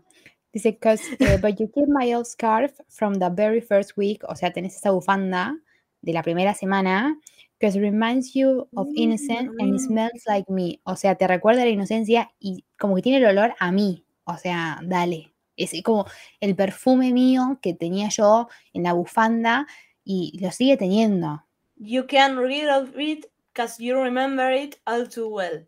[0.57, 4.23] Dice, "'Cause, eh, but you keep my old scarf from the very first week.
[4.27, 5.55] O sea, tenés esa bufanda
[6.01, 7.15] de la primera semana.
[7.59, 9.87] Because reminds you of innocence and it Mm.
[9.87, 10.79] smells like me.
[10.83, 14.03] O sea, te recuerda la inocencia y como que tiene el olor a mí.
[14.25, 15.33] O sea, dale.
[15.55, 16.05] Es como
[16.39, 19.65] el perfume mío que tenía yo en la bufanda
[20.03, 21.43] y lo sigue teniendo.
[21.75, 25.67] You can read of it because you remember it all too well.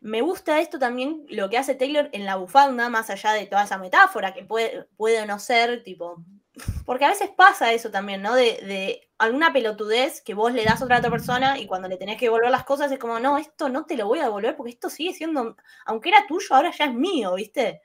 [0.00, 3.64] Me gusta esto también, lo que hace Taylor en la bufanda, más allá de toda
[3.64, 6.24] esa metáfora que puede, puede no ser, tipo.
[6.86, 8.34] Porque a veces pasa eso también, ¿no?
[8.34, 12.16] De, alguna pelotudez que vos le das a otra, otra persona y cuando le tenés
[12.16, 14.72] que devolver las cosas es como, no, esto no te lo voy a devolver porque
[14.72, 17.82] esto sigue siendo, aunque era tuyo, ahora ya es mío, ¿viste?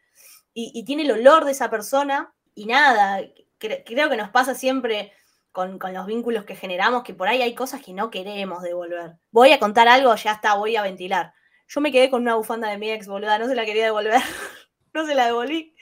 [0.54, 3.20] Y, tiene el olor de esa persona y nada,
[3.60, 5.12] cre- creo que nos pasa siempre
[5.52, 9.18] con, con los vínculos que generamos, que por ahí hay cosas que no queremos devolver.
[9.32, 11.34] Voy a contar algo, ya está, voy a ventilar.
[11.68, 14.14] Yo me quedé con una bufanda de mi ex, boluda, no se la quería devolver.
[14.94, 15.76] no se la devolví.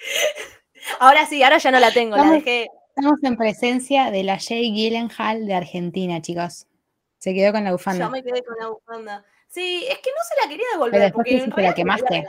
[0.99, 2.67] Ahora sí, ahora ya no la tengo, la Estamos- dejé.
[2.95, 6.67] Estamos en presencia de la Jay Gyllenhaal de Argentina, chicos.
[7.17, 8.05] Se quedó con la bufanda.
[8.05, 9.25] Yo me quedé con la bufanda.
[9.47, 11.49] Sí, es que no se la quería devolver, Pero después porque ¿qué en?
[11.49, 12.25] ¿La la quemaste?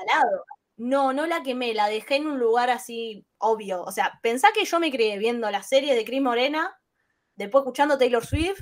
[0.76, 3.82] No, no la quemé, la dejé en un lugar así obvio.
[3.82, 6.78] O sea, pensá que yo me crié viendo la serie de Cris Morena,
[7.36, 8.60] después escuchando Taylor Swift.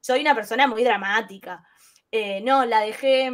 [0.00, 1.64] Soy una persona muy dramática.
[2.10, 3.30] Eh, no, la dejé.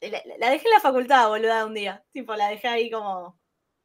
[0.00, 2.04] La, la dejé en la facultad, boluda, un día.
[2.12, 3.38] Tipo, la dejé ahí como.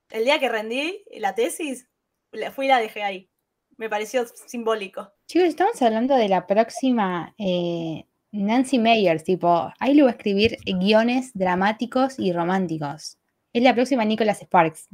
[0.10, 1.90] El día que rendí la tesis,
[2.32, 3.30] la fui y la dejé ahí.
[3.78, 5.12] Me pareció simbólico.
[5.28, 8.06] Chicos, estamos hablando de la próxima eh,
[8.36, 13.18] Nancy Meyers, tipo, ahí le voy a escribir guiones dramáticos y románticos.
[13.54, 14.88] Es la próxima Nicholas Sparks,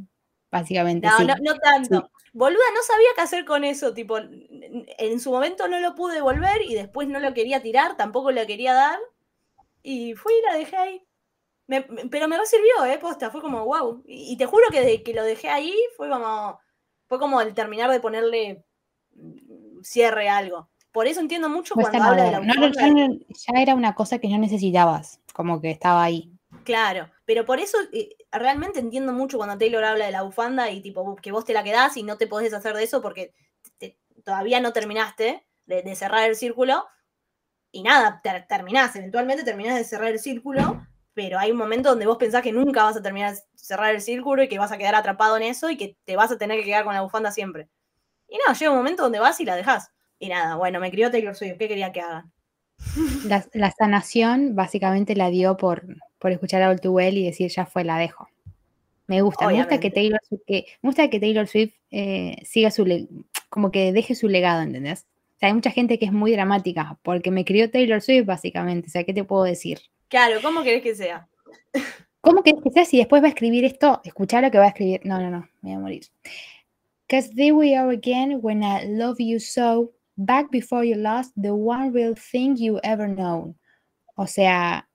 [0.52, 1.08] básicamente.
[1.08, 1.26] No, sí.
[1.26, 2.12] no, no tanto.
[2.34, 3.94] Boluda, no sabía qué hacer con eso.
[3.94, 8.32] Tipo, en su momento no lo pude devolver y después no lo quería tirar, tampoco
[8.32, 9.00] lo quería dar.
[9.84, 11.04] Y fui y la dejé ahí.
[11.68, 12.98] Me- me- pero me sirvió, ¿eh?
[13.00, 14.04] Posta, fue como, wow.
[14.06, 16.60] Y, y te juro que desde que lo dejé ahí fue como.
[17.08, 18.64] Fue como el terminar de ponerle
[19.14, 20.70] mm, cierre a algo.
[20.92, 22.40] Por eso entiendo mucho Fue cuando habla de la.
[22.40, 26.32] No, ya, no- ya era una cosa que no necesitabas, como que estaba ahí.
[26.66, 30.82] Claro, pero por eso eh, realmente entiendo mucho cuando Taylor habla de la bufanda y
[30.82, 33.34] tipo que vos te la quedás y no te podés deshacer de eso porque
[33.78, 36.86] te- todavía no terminaste de, de cerrar el círculo
[37.72, 42.06] y nada, ter- terminás, eventualmente terminás de cerrar el círculo, pero hay un momento donde
[42.06, 44.78] vos pensás que nunca vas a terminar de cerrar el círculo y que vas a
[44.78, 47.32] quedar atrapado en eso y que te vas a tener que quedar con la bufanda
[47.32, 47.68] siempre.
[48.28, 49.92] Y no, llega un momento donde vas y la dejás.
[50.20, 52.32] Y nada, bueno, me crió Taylor Swift, ¿qué quería que hagan?
[53.26, 55.84] La, la sanación básicamente la dio por,
[56.18, 58.28] por escuchar a All Too Well y decir, ya fue, la dejo.
[59.08, 59.92] Me gusta, me gusta que.
[59.92, 63.08] Taylor Swift, que, me gusta que Taylor Swift eh, siga su, le-
[63.50, 65.06] como que deje su legado, ¿entendés?
[65.36, 68.88] O sea, hay mucha gente que es muy dramática, porque me crió Taylor Swift básicamente,
[68.88, 69.80] o sea, ¿qué te puedo decir?
[70.12, 71.28] Claro, ¿cómo querés que sea?
[72.20, 74.00] ¿Cómo querés que sea si después va a escribir esto?
[74.04, 75.02] Escuchá lo que va a escribir.
[75.06, 76.02] No, no, no, me voy a morir.
[77.10, 81.52] Cause there we are again when I love you so, back before you lost the
[81.52, 83.58] one real thing you ever known.
[84.16, 84.88] O sea,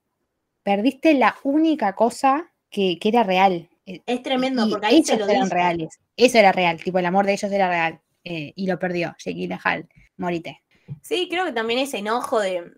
[0.63, 3.67] perdiste la única cosa que, que era real.
[3.85, 5.55] eh, Es tremendo, y porque ahí se lo eran dice.
[5.55, 5.99] reales.
[6.15, 7.99] Eso era real, tipo, el amor de ellos era real.
[8.23, 9.87] eh, y lo perdió, Jake Gyllenhaal.
[10.17, 10.61] Morite.
[11.01, 12.71] Sí, creo que también ese enojo de,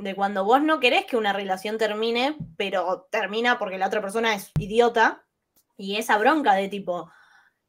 [0.00, 4.34] de cuando vos no querés que una relación termine, pero termina porque la otra persona
[4.34, 5.24] es idiota,
[5.76, 7.10] y esa bronca de tipo,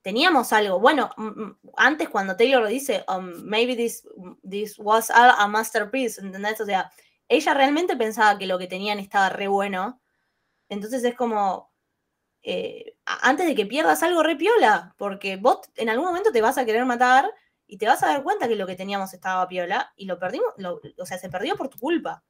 [0.02, 4.08] teníamos algo, bueno, mm, mm, antes cuando Taylor lo dice, um, maybe this,
[4.48, 6.60] this was a, masterpiece, ¿entendés?
[6.60, 6.92] O sea,
[7.30, 10.02] ella realmente pensaba que lo que tenían estaba re bueno,
[10.70, 11.72] entonces es como,
[12.44, 16.66] eh, antes de que pierdas algo, repiola, porque vos en algún momento te vas a
[16.66, 17.32] querer matar
[17.72, 20.50] y te vas a dar cuenta que lo que teníamos estaba piola y lo perdimos,
[20.98, 22.22] o sea, se perdió por tu culpa.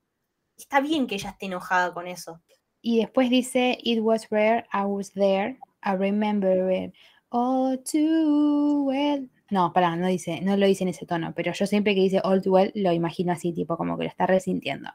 [0.56, 2.44] Está bien que ella esté enojada con eso.
[2.80, 5.58] Y después dice, It was rare, I was there.
[5.84, 6.94] I remember it
[7.30, 9.28] all too well.
[9.50, 12.22] No, pará, no dice, no lo dice en ese tono, pero yo siempre que dice
[12.24, 14.92] all too well lo imagino así, tipo como que lo está resintiendo.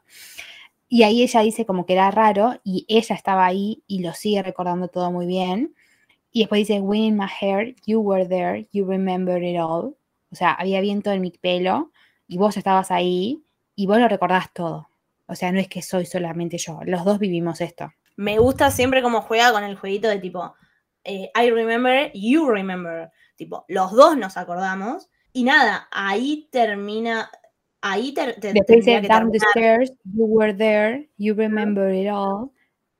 [0.87, 4.43] Y ahí ella dice como que era raro y ella estaba ahí y lo sigue
[4.43, 5.75] recordando todo muy bien.
[6.31, 9.97] Y después dice, wind in my hair, you were there, you remember it all.
[10.31, 11.91] O sea, había viento en mi pelo
[12.27, 13.43] y vos estabas ahí
[13.75, 14.89] y vos lo recordás todo.
[15.27, 17.91] O sea, no es que soy solamente yo, los dos vivimos esto.
[18.15, 20.55] Me gusta siempre como juega con el jueguito de tipo,
[21.03, 23.11] eh, I remember, you remember.
[23.35, 25.09] Tipo, los dos nos acordamos.
[25.33, 27.29] Y nada, ahí termina.
[27.81, 32.09] Ahí te, te- Después dice, que down the stairs, you were there, you remember it
[32.09, 32.51] all.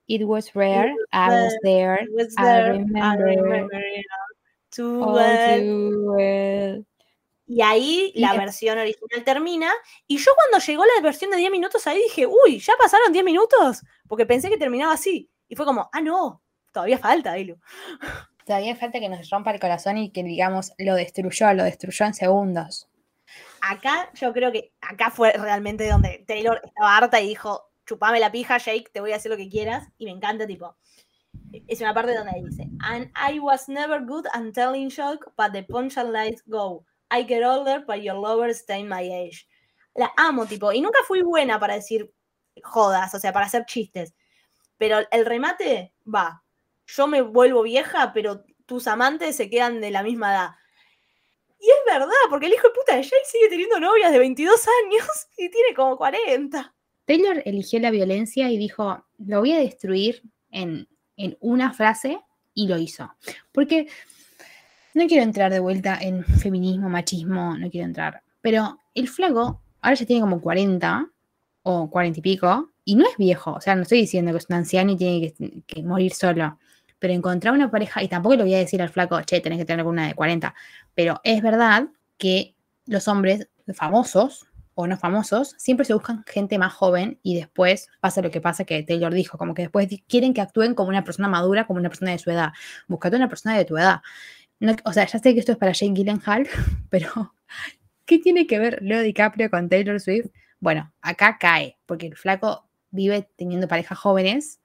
[0.08, 4.38] It was rare, I was there, was I there, I remember it remember it all
[4.70, 5.60] too all well.
[5.60, 6.86] too well.
[7.48, 9.72] Y ahí la versión original termina.
[10.06, 13.24] Y yo cuando llegó la versión de 10 minutos ahí dije, uy, ¿ya pasaron 10
[13.24, 13.84] minutos?
[14.08, 15.30] Porque pensé que terminaba así.
[15.48, 16.44] Y fue como, ah, no,
[16.74, 17.58] todavía falta, Elu.
[18.46, 22.14] Todavía falta que nos rompa el corazón y que digamos, lo destruyó, lo destruyó en
[22.14, 22.88] segundos.
[23.60, 28.32] Acá yo creo que acá fue realmente donde Taylor estaba harta y dijo, chupame la
[28.32, 29.90] pija, Jake, te voy a hacer lo que quieras.
[29.98, 30.78] Y me encanta, tipo,
[31.68, 35.64] es una parte donde dice, and I was never good at telling joke, but the
[35.64, 36.86] punchlines go.
[37.10, 39.48] I get older, but your lovers stay my age.
[39.96, 42.12] La amo, tipo, y nunca fui buena para decir
[42.64, 44.14] jodas, o sea, para hacer chistes.
[44.78, 46.44] Pero el remate va.
[46.86, 50.50] Yo me vuelvo vieja, pero tus amantes se quedan de la misma edad.
[51.60, 54.68] Y es verdad, porque el hijo de puta de Jake sigue teniendo novias de 22
[54.84, 56.76] años y tiene como 40.
[57.06, 62.20] Taylor eligió la violencia y dijo, lo voy a destruir en, en una frase
[62.54, 63.16] y lo hizo.
[63.52, 63.88] Porque
[64.98, 68.24] no quiero entrar de vuelta en feminismo, machismo, no quiero entrar.
[68.42, 71.10] Pero el flaco ahora ya tiene como 40
[71.64, 73.54] o 40 y pico y no es viejo.
[73.54, 75.34] O sea, no estoy diciendo que es un anciano y tiene
[75.68, 76.58] que, morir solo.
[77.00, 79.66] Pero encontrar una pareja, y tampoco le voy a decir al flaco, che, tenés que
[79.66, 80.54] tener una de 40.
[80.96, 86.74] Pero es verdad que los hombres famosos o no famosos siempre se buscan gente más
[86.74, 90.42] joven y después pasa lo que pasa que Taylor dijo, como que después quieren que
[90.42, 92.54] actúen como una persona madura, como una persona de su edad.
[92.88, 94.02] Búscate una persona de tu edad.
[94.84, 96.48] O sea, ya sé que esto es para Jane Gyllenhaal,
[96.90, 97.34] pero
[98.06, 100.28] ¿qué tiene que ver Leo DiCaprio con Taylor Swift?
[100.60, 104.60] Bueno, acá cae, porque el flaco vive teniendo parejas jóvenes.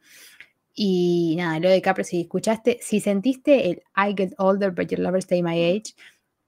[0.74, 5.20] Y nada, Leo DiCaprio, si escuchaste, si sentiste el I get older, but your lover
[5.22, 5.95] stay my age,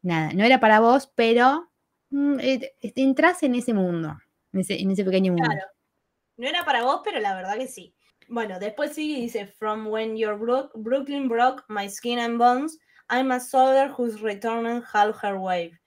[0.00, 1.70] nada, no era para vos, pero
[2.10, 4.16] mm, eh, entras en ese mundo,
[4.52, 5.48] en ese, pequeño mundo.
[5.50, 5.66] Claro.
[6.36, 7.94] No era para vos, pero la verdad que sí.
[8.28, 12.78] Bueno, después sigue dice, From when your Brook- Brooklyn broke my skin and bones,
[13.08, 15.78] I'm a soldier who's returning half her wave.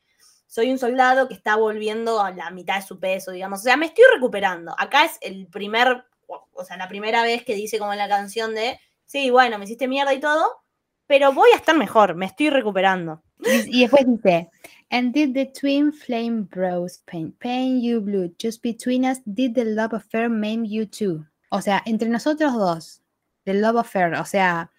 [0.48, 3.60] Soy un soldado que está volviendo a la mitad de su peso, digamos.
[3.60, 4.74] O sea, me estoy recuperando.
[4.78, 8.56] Acá es el primer, o sea, la primera vez que dice como en la canción
[8.56, 10.64] de, sí, bueno, me hiciste mierda y todo,
[11.08, 13.24] pero voy a estar mejor, me estoy recuperando.
[13.68, 14.50] Y, después dice,
[14.90, 19.64] and did the twin flame bros paint, paint you blue, just between us, did the
[19.64, 21.26] love affair maim you too.
[21.50, 23.02] O sea, entre nosotros dos,
[23.46, 24.72] the love affair, o sea,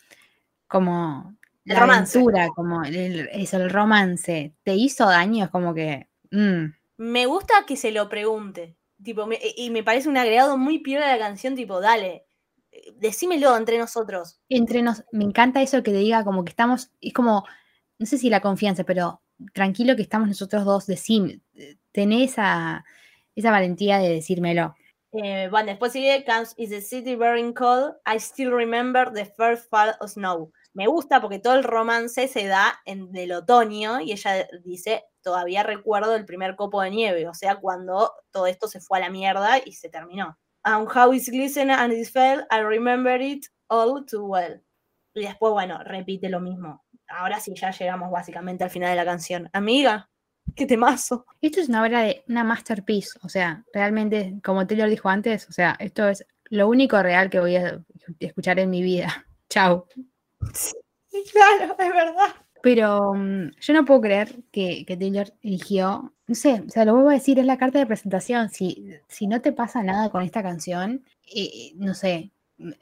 [0.67, 1.38] como
[1.75, 2.19] la romance.
[2.19, 5.45] aventura, como el, el- eso, el romance, ¿te hizo daño?
[5.45, 6.65] Es como que, mm,
[6.99, 8.77] Me gusta que se lo pregunte.
[9.03, 12.25] Tipo, me- y me parece un agregado muy piola de la canción, tipo, dale,
[12.97, 14.41] decímelo entre nosotros.
[14.49, 17.45] entre nos, me encanta eso que te diga como que estamos, es como,
[17.99, 21.41] no sé si la confianza, pero tranquilo que estamos nosotros dos, decime,
[21.93, 22.85] tené esa,
[23.37, 24.75] esa valentía de decírmelo.
[25.13, 27.95] Eh, bueno, después sigue Comes is the city very cold.
[28.05, 30.51] I still remember the first fall of snow.
[30.79, 35.65] Me gusta porque todo el romance se da en del otoño y ella dice, todavía
[35.65, 39.11] recuerdo el primer copo de nieve, o sea, cuando todo esto se fue a la
[39.11, 40.39] mierda y se terminó.
[40.63, 44.63] And how it's glisten and it fell, I remember it all too well.
[45.15, 46.85] Y después, bueno, repite lo mismo.
[47.09, 49.51] Ahora sí, ya llegamos básicamente al final de la canción.
[49.53, 50.09] Amiga,
[50.55, 51.27] qué temazo.
[51.41, 55.53] Esto es una obra de una masterpiece, o sea, realmente, como Taylor dijo antes, o
[55.53, 57.85] sea, esto es lo único real que voy a
[58.21, 59.27] escuchar en mi vida.
[59.49, 59.85] Chao.
[61.33, 62.35] Claro, es verdad.
[62.63, 67.11] Pero mm, yo no puedo creer que, Taylor eligió, no sé, o sea, lo vuelvo
[67.11, 68.51] a decir, es la carta de presentación.
[68.51, 72.31] Si, si no te pasa nada con esta canción, eh, no sé,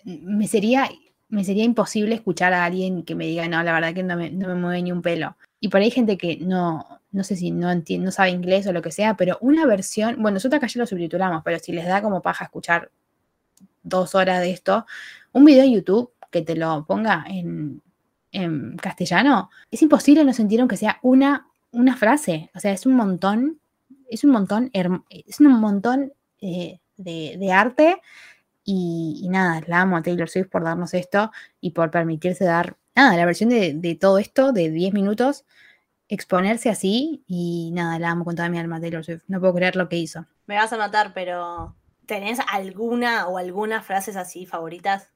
[0.05, 0.89] me sería,
[1.29, 4.31] me sería imposible escuchar a alguien que me diga, no, la verdad que no me,
[4.31, 5.37] no me mueve ni un pelo.
[5.61, 8.67] Y por ahí hay gente que no, no sé si no, enti- no sabe inglés
[8.67, 11.73] o lo que sea, pero una versión, bueno, nosotros acá ya lo subtitulamos, pero si
[11.73, 12.91] les da como paja escuchar
[13.83, 14.87] dos horas de esto,
[15.33, 17.83] un video de YouTube que te lo ponga en,
[18.33, 22.51] en castellano, es imposible no sentir aunque sea una, una frase.
[22.55, 23.61] O sea, es un montón,
[24.11, 28.01] es un montón, es un montón eh, de, de arte
[28.65, 31.31] Y, y nada, la amo a Taylor Swift por darnos esto
[31.61, 35.45] y por permitirse dar, nada, la versión de, de todo esto de 10 minutos,
[36.09, 39.23] exponerse así y nada, la amo con toda mi alma Taylor Swift.
[39.29, 40.27] No puedo creer lo que hizo.
[40.47, 41.77] Me vas a matar, pero
[42.07, 45.11] ¿tenés alguna o algunas frases así favoritas?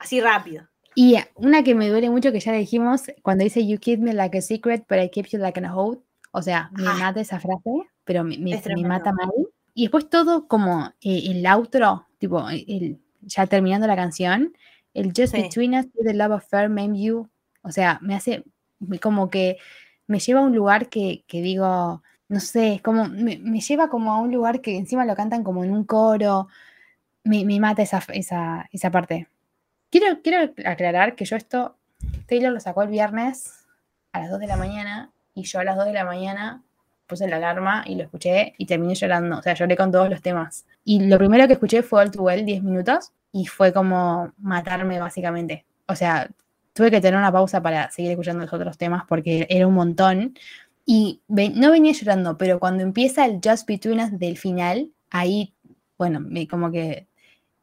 [0.00, 0.66] Así rápido.
[0.96, 4.12] Y una que me duele mucho, que ya le dijimos, cuando dice You keep me
[4.12, 6.00] like a secret, but I keep you like an oath.
[6.32, 6.94] O sea, me Ah.
[6.98, 7.70] mata esa frase,
[8.04, 9.30] pero me, me- me mata mal.
[9.74, 14.52] Y después todo como eh, el outro, tipo, el, ya terminando la canción,
[14.94, 15.42] el Just Sí.
[15.42, 17.28] Between Us, the love affair made you.
[17.62, 18.42] O sea, me hace
[19.00, 19.58] como que
[20.08, 24.12] me lleva a un lugar que, que digo, no sé, como, me, me lleva como
[24.12, 26.48] a un lugar que encima lo cantan como en un coro.
[27.24, 29.28] Me, me mata esa, esa, esa parte.
[29.90, 31.76] Quiero, quiero aclarar que yo esto,
[32.26, 33.66] Taylor lo sacó el viernes
[34.12, 36.62] a las 2 de la mañana y yo a las 2 de la mañana
[37.06, 39.38] puse la alarma y lo escuché y terminé llorando.
[39.38, 40.64] O sea, lloré con todos los temas.
[40.84, 44.98] Y lo primero que escuché fue All Too Well, 10 minutos, y fue como matarme
[44.98, 45.66] básicamente.
[45.86, 46.30] O sea,
[46.72, 50.34] tuve que tener una pausa para seguir escuchando los otros temas porque era un montón.
[50.86, 55.52] Y no venía llorando, pero cuando empieza el Just Between Us del final, ahí,
[55.98, 57.06] bueno, me, como que,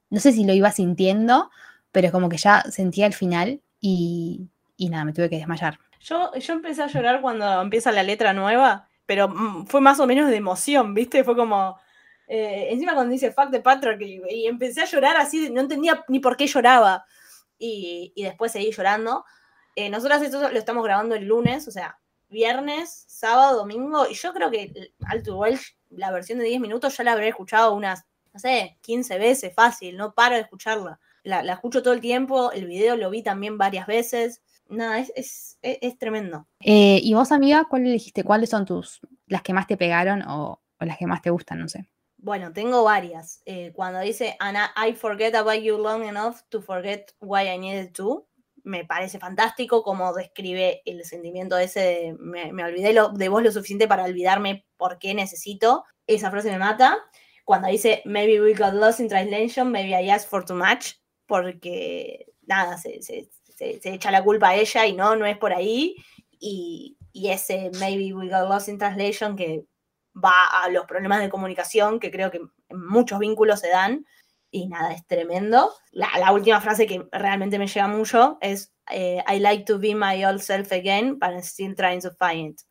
[0.09, 1.49] no sé si lo iba sintiendo,
[1.97, 5.79] pero como que ya sentía el final y, y nada, me tuve que desmayar.
[5.99, 10.05] Yo, yo empecé a llorar cuando empieza la letra nueva, pero mm, fue más o
[10.05, 11.23] menos de emoción, ¿viste?
[11.23, 11.75] Fue como.
[12.27, 16.19] eh, encima cuando dice fuck the patriarchy, y empecé a llorar así, no entendía ni
[16.19, 17.03] por qué lloraba.
[17.57, 19.25] Y, y después seguí llorando.
[19.75, 24.33] Eh, nosotras esto lo estamos grabando el lunes, o sea, viernes, sábado, domingo, y yo
[24.33, 28.39] creo que Alto Welsh, la versión de 10 minutos, ya la habré escuchado unas, no
[28.39, 30.99] sé, 15 veces, fácil, no paro de escucharla.
[31.27, 34.41] La, la escucho todo el tiempo, el video lo vi también varias veces.
[34.69, 36.47] Nada, es, es, es- es tremendo.
[36.61, 38.23] Eh, ¿Y vos, amiga, cuál elegiste?
[38.23, 41.59] ¿Cuáles son tus, las que más te pegaron o, o las que más te gustan?
[41.59, 41.89] No sé.
[42.17, 43.41] Bueno, tengo varias.
[43.45, 47.57] Eh, cuando dice "And I I forget about you long enough to forget why I
[47.57, 48.27] needed to,
[48.63, 53.43] me parece fantástico como describe el sentimiento ese de me, me olvidé lo- de vos
[53.43, 55.83] lo suficiente para olvidarme por qué necesito.
[56.07, 56.97] Esa frase me mata.
[57.45, 60.95] Cuando dice maybe we got lost in translation, maybe I asked for too much,
[61.27, 65.37] porque nada, se, se- se- se echa la culpa a ella y no, no es
[65.37, 65.95] por ahí.
[66.39, 69.65] Y, y ese maybe we got lost in translation que
[70.15, 72.37] va a los problemas de comunicación que creo que
[72.69, 74.05] en muchos vínculos se dan.
[74.49, 75.73] Y nada, es tremendo.
[75.91, 79.93] La, la última frase que realmente me llega mucho es eh, I like to be
[79.93, 82.61] my old self again, but I'm still trying to find it.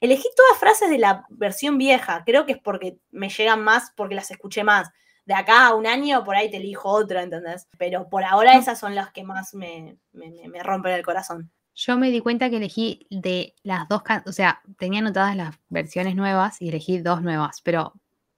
[0.00, 4.14] Elegí todas frases de la versión vieja, creo que es porque me llegan más, porque
[4.14, 4.88] las escuché más.
[5.28, 7.68] De acá a un año, por ahí te elijo otra, ¿entendés?
[7.76, 11.50] Pero por ahora esas son las que más me, me- me- rompen el corazón.
[11.74, 16.16] Yo me di cuenta que elegí de las dos, o sea, tenía anotadas las versiones
[16.16, 17.92] nuevas y elegí dos nuevas, pero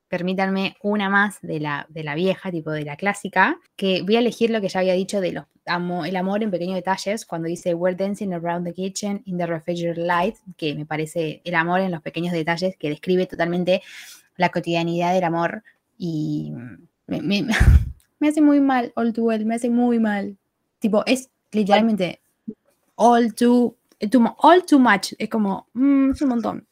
[0.09, 4.19] permítanme una más de la, de la vieja, tipo de la clásica, que voy a
[4.19, 7.47] elegir lo que ya había dicho de los amo- el amor en pequeños detalles, cuando
[7.47, 11.79] dice We're dancing around the kitchen in the refrigerator light, que me parece el amor
[11.83, 13.81] en los pequeños detalles, que describe totalmente
[14.37, 15.63] la cotidianidad del amor
[16.03, 16.51] y
[17.07, 17.47] me, me-
[18.19, 20.39] me hace muy mal, all too well, me hace muy mal.
[20.79, 22.23] Tipo, es literalmente
[22.97, 23.77] all too,
[24.19, 26.67] mu- all too much, es como, mm, es un montón.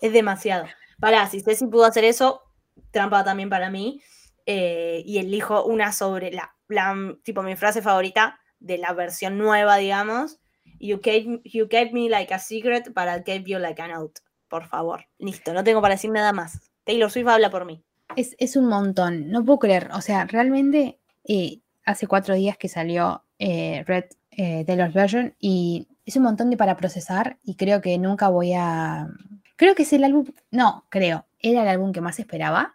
[0.00, 0.66] Es demasiado.
[0.98, 2.42] Pará, si Ceci pudo hacer eso,
[2.90, 4.00] trampa también para mí.
[4.44, 9.76] eh, y elijo una sobre la, la- tipo mi frase favorita de la versión nueva,
[9.76, 10.40] digamos.
[10.80, 11.00] You
[11.44, 14.20] you gave me like a secret, but I gave you like a note.
[14.48, 15.04] Por favor.
[15.18, 16.58] Listo, no tengo para decir nada más.
[16.82, 17.84] Taylor Swift habla por mí.
[18.16, 19.90] Es, es un montón, no puedo creer.
[19.94, 25.88] O sea, realmente eh, hace cuatro días que salió eh, Red eh, Taylor's Version y
[26.06, 29.08] es un montón de para procesar y creo que nunca voy a...
[29.56, 32.74] Creo que es el álbum, no, creo, era el álbum que más esperaba,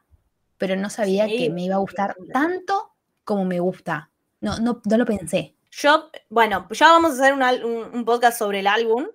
[0.58, 4.10] pero no sabía Sí, que me iba a gustar tanto como me gusta.
[4.40, 5.56] No, no, no lo pensé.
[5.72, 9.06] Yo, bueno, ya vamos a hacer un, un- un podcast sobre el álbum,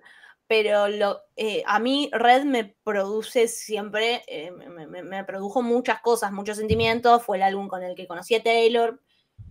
[0.47, 6.57] pero lo, eh, a mí Red me produce siempre, eh, me, produjo muchas cosas, muchos
[6.57, 7.23] sentimientos.
[7.23, 9.01] Fue el álbum con el que conocí a Taylor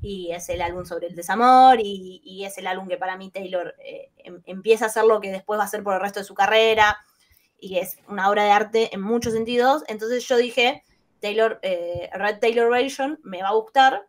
[0.00, 3.74] y es el álbum sobre el desamor y, es el álbum que para mí Taylor
[3.78, 6.24] eh, em- empieza a hacer lo que después va a hacer por el resto de
[6.24, 6.98] su carrera
[7.58, 9.84] y es una obra de arte en muchos sentidos.
[9.88, 10.84] Entonces yo dije,
[11.20, 14.08] Taylor, Red Taylor Version me va a gustar,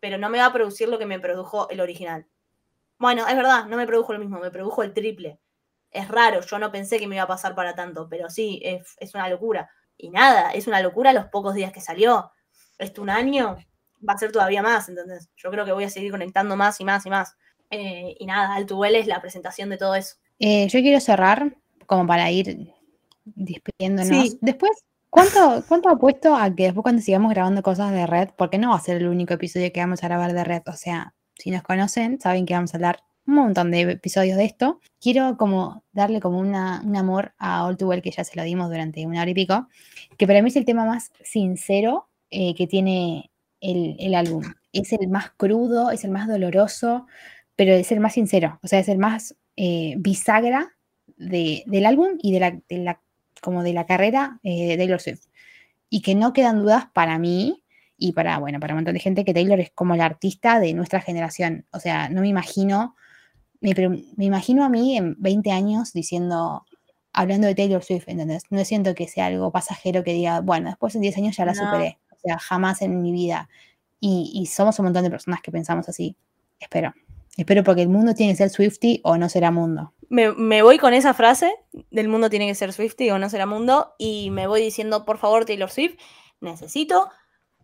[0.00, 2.26] pero no me va a producir lo que me produjo el original.
[2.98, 5.41] Bueno, es verdad, no me produjo lo mismo, me produjo el triple.
[5.92, 8.96] Es raro, yo no pensé que me iba a pasar para tanto, pero sí, es,
[8.98, 9.70] es una locura.
[9.96, 12.32] Y nada, es una locura los pocos días que salió.
[12.78, 13.56] Esto un año
[14.08, 16.84] va a ser todavía más, entonces yo creo que voy a seguir conectando más y
[16.84, 17.36] más y más.
[17.70, 20.16] Eh, y nada, Altuvel es la presentación de todo eso.
[20.38, 22.72] Eh, yo quiero cerrar como para ir
[23.24, 24.08] despidiéndonos.
[24.08, 24.38] Sí.
[24.40, 24.72] Después
[25.12, 28.76] ¿Cuánto, ¿Cuánto apuesto a que después cuando sigamos grabando cosas de Red, porque no va
[28.76, 31.62] a ser el único episodio que vamos a grabar de Red, o sea, si nos
[31.62, 34.80] conocen, saben que vamos a hablar un montón de episodios de esto.
[35.00, 38.42] Quiero como darle como una, un amor a All Too Well, que ya se lo
[38.44, 39.68] dimos durante una hora y pico,
[40.18, 44.42] que para mí es el tema más sincero eh, que tiene el, el álbum.
[44.72, 47.06] Es el más crudo, es el más doloroso,
[47.56, 50.72] pero es el más sincero, o sea, es el más eh, bisagra
[51.16, 53.00] de- del álbum y de la, de la-
[53.42, 55.26] como de la carrera eh, de Taylor Swift.
[55.90, 57.62] Y que no quedan dudas para mí
[57.98, 60.72] y para, bueno, para un montón de gente que Taylor es como la artista de
[60.74, 61.66] nuestra generación.
[61.70, 62.96] O sea, no me imagino,
[63.62, 63.74] me,
[64.16, 66.66] me imagino a mí en 20 años diciendo,
[67.12, 68.44] hablando de Taylor Swift, ¿entendés?
[68.50, 71.52] No siento que sea algo pasajero que diga, bueno, después en 10 años ya la
[71.54, 71.64] No.
[71.64, 71.98] superé.
[72.10, 73.48] O sea, jamás en mi vida.
[74.00, 76.16] Y, y somos un montón de personas que pensamos así.
[76.60, 76.92] Espero.
[77.36, 79.92] Espero porque el mundo tiene que ser Swifty o no será mundo.
[80.10, 81.50] Me, me voy con esa frase,
[81.90, 85.16] del mundo tiene que ser Swifty o no será mundo, y me voy diciendo, por
[85.16, 85.94] favor, Taylor Swift,
[86.40, 87.08] necesito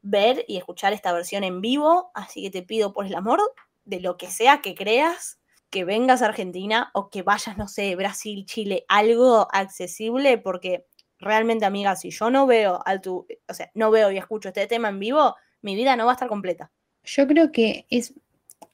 [0.00, 3.40] ver y escuchar esta versión en vivo, así que te pido por el amor
[3.84, 5.37] de lo que sea que creas,
[5.70, 10.86] que vengas a Argentina o que vayas, no sé, Brasil, Chile, algo accesible, porque
[11.18, 14.66] realmente, amiga, si yo no veo al tu, o sea, no veo y escucho este
[14.66, 16.70] tema en vivo, mi vida no va a estar completa.
[17.04, 18.14] Yo creo que es.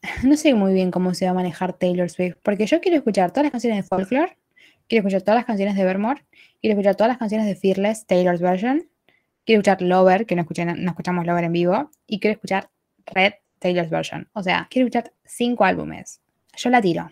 [0.23, 3.31] No sé muy bien cómo se va a manejar Taylor Swift, porque yo quiero escuchar
[3.31, 4.37] todas las canciones de Folklore,
[4.87, 6.25] quiero escuchar todas las canciones de Evermore,
[6.61, 8.87] quiero escuchar todas las canciones de Fearless, Taylor's version,
[9.45, 12.71] quiero escuchar Lover, que no, escuché, no escuchamos Lover en vivo, y quiero escuchar
[13.07, 14.29] Red, Taylor's version.
[14.35, 16.21] O sea, quiero escuchar cinco álbumes.
[16.57, 17.11] Yo la tiro.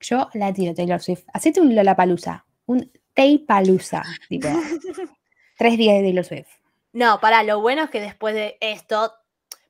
[0.00, 1.24] Yo la tiro, Taylor Swift.
[1.32, 4.48] Hacete un Lollapalooza, un Taypalooza, tipo.
[5.56, 6.48] tres días de Taylor Swift.
[6.92, 9.12] No, para, lo bueno es que después de esto,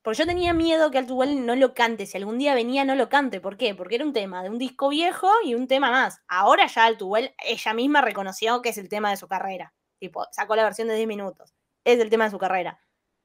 [0.01, 3.09] porque yo tenía miedo que Altuvel no lo cante, si algún día venía no lo
[3.09, 3.75] cante, ¿por qué?
[3.75, 6.21] Porque era un tema de un disco viejo y un tema más.
[6.27, 10.55] Ahora ya Altuvel, ella misma reconoció que es el tema de su carrera, tipo, sacó
[10.55, 12.79] la versión de 10 minutos, es el tema de su carrera.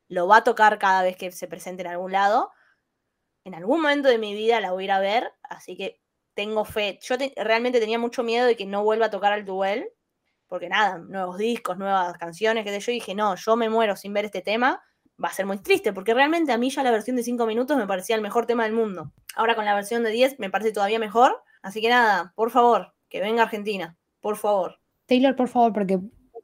[0.09, 2.51] Lo va a tocar cada vez que se presente en algún lado.
[3.45, 6.01] En algún momento de mi vida la voy a ir a ver, así que
[6.34, 6.99] tengo fe.
[7.03, 9.88] Yo te- realmente tenía mucho miedo de que no vuelva a tocar Altuvel,
[10.47, 14.12] porque nada, nuevos discos, nuevas canciones, qué sé yo, dije, no, yo me muero sin
[14.12, 14.82] ver este tema,
[15.22, 17.76] va a ser muy triste, porque realmente a mí ya la versión de 5 minutos
[17.76, 19.12] me parecía el mejor tema del mundo.
[19.34, 22.95] Ahora con la versión de 10 me parece todavía mejor, así que nada, por favor,
[23.09, 24.78] que venga Argentina, por favor.
[25.07, 25.99] Taylor, por favor, porque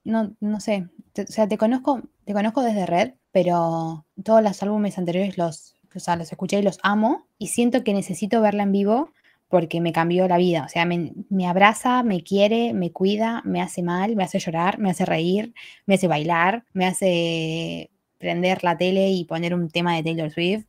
[0.05, 4.97] no, no sé, o sea, te conozco, te conozco desde Red, pero todos los álbumes
[4.99, 8.73] anteriores los, o sea, los escuché y los amo y siento que necesito verla en
[8.73, 9.11] vivo
[9.49, 11.13] porque me cambió la vida, o sea, me,
[11.47, 15.55] abraza, me quiere, me cuida, me hace mal, me hace llorar, me hace reír,
[15.87, 20.65] me hace bailar, me hace prender la tele y poner un tema de Taylor Swift,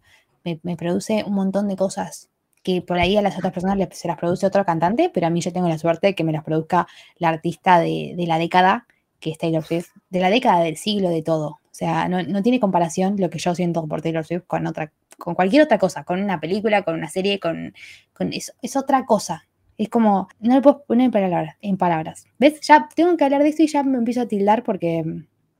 [0.46, 2.30] me, me produce un montón de cosas
[2.64, 5.30] que por ahí a las otras personas les- se las produce otro cantante, pero a
[5.30, 8.38] mí yo tengo la suerte de que me las produzca la artista de, de la
[8.38, 8.86] década,
[9.20, 11.48] que es Taylor Swift, de la década del siglo, de todo.
[11.50, 14.92] O sea, no, no tiene comparación lo que yo siento por Taylor Swift con otra,
[15.20, 17.74] con cualquier otra cosa, con una película, con una serie, con,
[18.14, 19.46] con es, es otra cosa.
[19.78, 22.26] Es como, no lo puedo poner en palabras, en palabras.
[22.40, 22.60] ¿Ves?
[22.62, 25.04] Ya tengo que hablar de esto y ya me empiezo a tildar porque,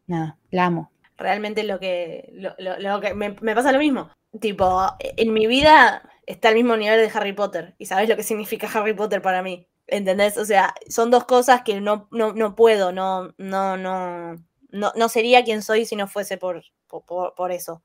[0.08, 0.92] nada, la amo.
[1.18, 4.10] Realmente lo que, lo, lo- lo que me, me pasa lo mismo.
[4.42, 8.24] Tipo, en mi vida está al mismo nivel de Harry Potter, y sabes lo que
[8.24, 9.68] significa Harry Potter para mí.
[9.88, 10.38] ¿Entendés?
[10.38, 14.36] O sea, son dos cosas que no, no, no puedo, no, no, no,
[14.70, 17.82] no, no sería quien soy si no fuese por, por- por eso.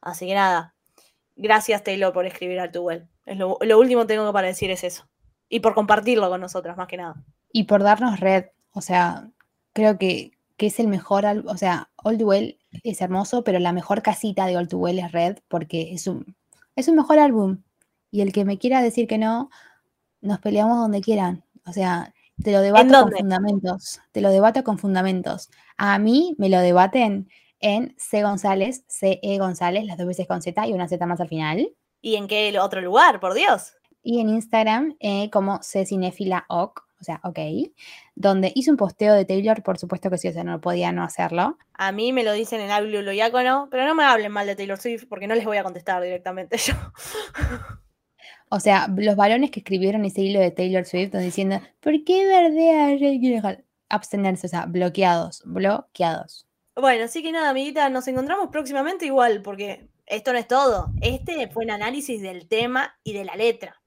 [0.00, 0.74] Así que nada,
[1.36, 3.08] gracias Taylor por escribir al Tuwell.
[3.26, 5.08] Es lo, lo último que tengo para decir es eso.
[5.48, 7.22] Y por compartirlo con nosotras, más que nada.
[7.52, 9.28] Y por darnos red, o sea,
[9.72, 13.58] creo que, que es el mejor álbum, o sea, All Too Well es hermoso, pero
[13.58, 16.36] la mejor casita de All Too Well es red porque es un,
[16.76, 17.62] es un mejor álbum.
[18.10, 19.50] Y el que me quiera decir que no,
[20.20, 21.44] nos peleamos donde quieran.
[21.66, 25.50] O sea, te lo debato con fundamentos, te lo debato con fundamentos.
[25.76, 27.28] A mí me lo debaten
[27.62, 28.22] en C.
[28.22, 29.38] González, C.E.
[29.38, 31.72] González, las dos veces con Z y una Z más al final.
[32.00, 33.74] ¿Y en qué otro lugar, por Dios?
[34.02, 37.38] y en Instagram eh, como Cinéfila OK, o sea, ok,
[38.14, 41.02] donde hice un posteo de Taylor, por supuesto que sí, o sea, no podía no
[41.02, 41.58] hacerlo.
[41.74, 44.78] A mí me lo dicen en el bibliócono, pero no me hablen mal de Taylor
[44.78, 46.74] Swift porque no les voy a contestar directamente yo.
[48.54, 52.88] O sea, los varones que escribieron ese hilo de Taylor Swift diciendo, ¿por qué verdea
[52.88, 53.64] a Jake Gyllenhaal?".
[53.88, 56.46] Abstenerse, o sea, bloqueados, bloqueados.
[56.74, 60.90] Bueno, así que nada, amiguita, nos encontramos próximamente igual, porque esto no es todo.
[61.02, 63.80] Este fue un análisis del tema y de la letra.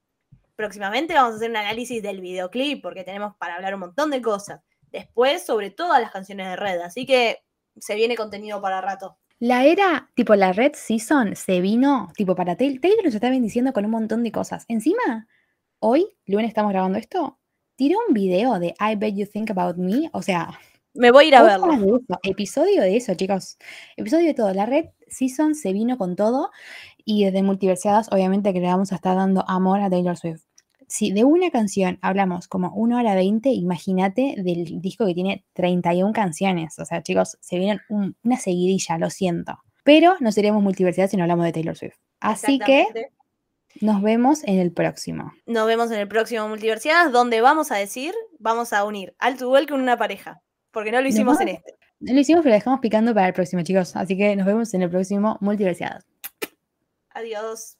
[0.54, 4.22] Próximamente vamos a hacer un análisis del videoclip, porque tenemos para hablar un montón de
[4.22, 4.60] cosas.
[4.92, 7.42] Después, sobre todas las canciones de Red, así que
[7.76, 9.18] se viene contenido para rato.
[9.38, 12.80] La era, tipo la Red Season, se vino, tipo para Taylor.
[12.80, 14.64] Taylor nos está bendiciendo con un montón de cosas.
[14.68, 15.26] Encima,
[15.80, 17.38] hoy, lunes estamos grabando esto,
[17.74, 20.08] tiró un video de I Bet You Think About Me.
[20.12, 20.58] O sea,
[20.96, 21.66] Me voy a ir a verlo.
[21.68, 23.58] de eso, Episodio de eso, chicos.
[23.96, 24.52] Episodio de todo.
[24.52, 26.50] La red Season se vino con todo
[27.04, 30.42] y desde Multiversiadas, obviamente, que le vamos a estar dando amor a Taylor Swift.
[30.88, 36.12] Si de una canción hablamos como 1 hora 20, imagínate del disco que tiene 31
[36.12, 36.78] canciones.
[36.78, 39.58] O sea, chicos, se viene un- una seguidilla, lo siento.
[39.82, 41.96] Pero no seríamos Multiversiadas si no hablamos de Taylor Swift.
[42.20, 42.86] Así que
[43.80, 45.32] nos vemos en el próximo.
[45.44, 49.66] Nos vemos en el próximo Multiversidades, donde vamos a decir, vamos a unir al Tuel
[49.66, 50.40] con una pareja.
[50.76, 51.74] Porque no lo hicimos en este.
[52.00, 53.96] No lo hicimos, pero lo dejamos picando para el próximo, chicos.
[53.96, 56.04] Así que nos vemos en el próximo Multiversiadas.
[57.08, 57.78] Adiós.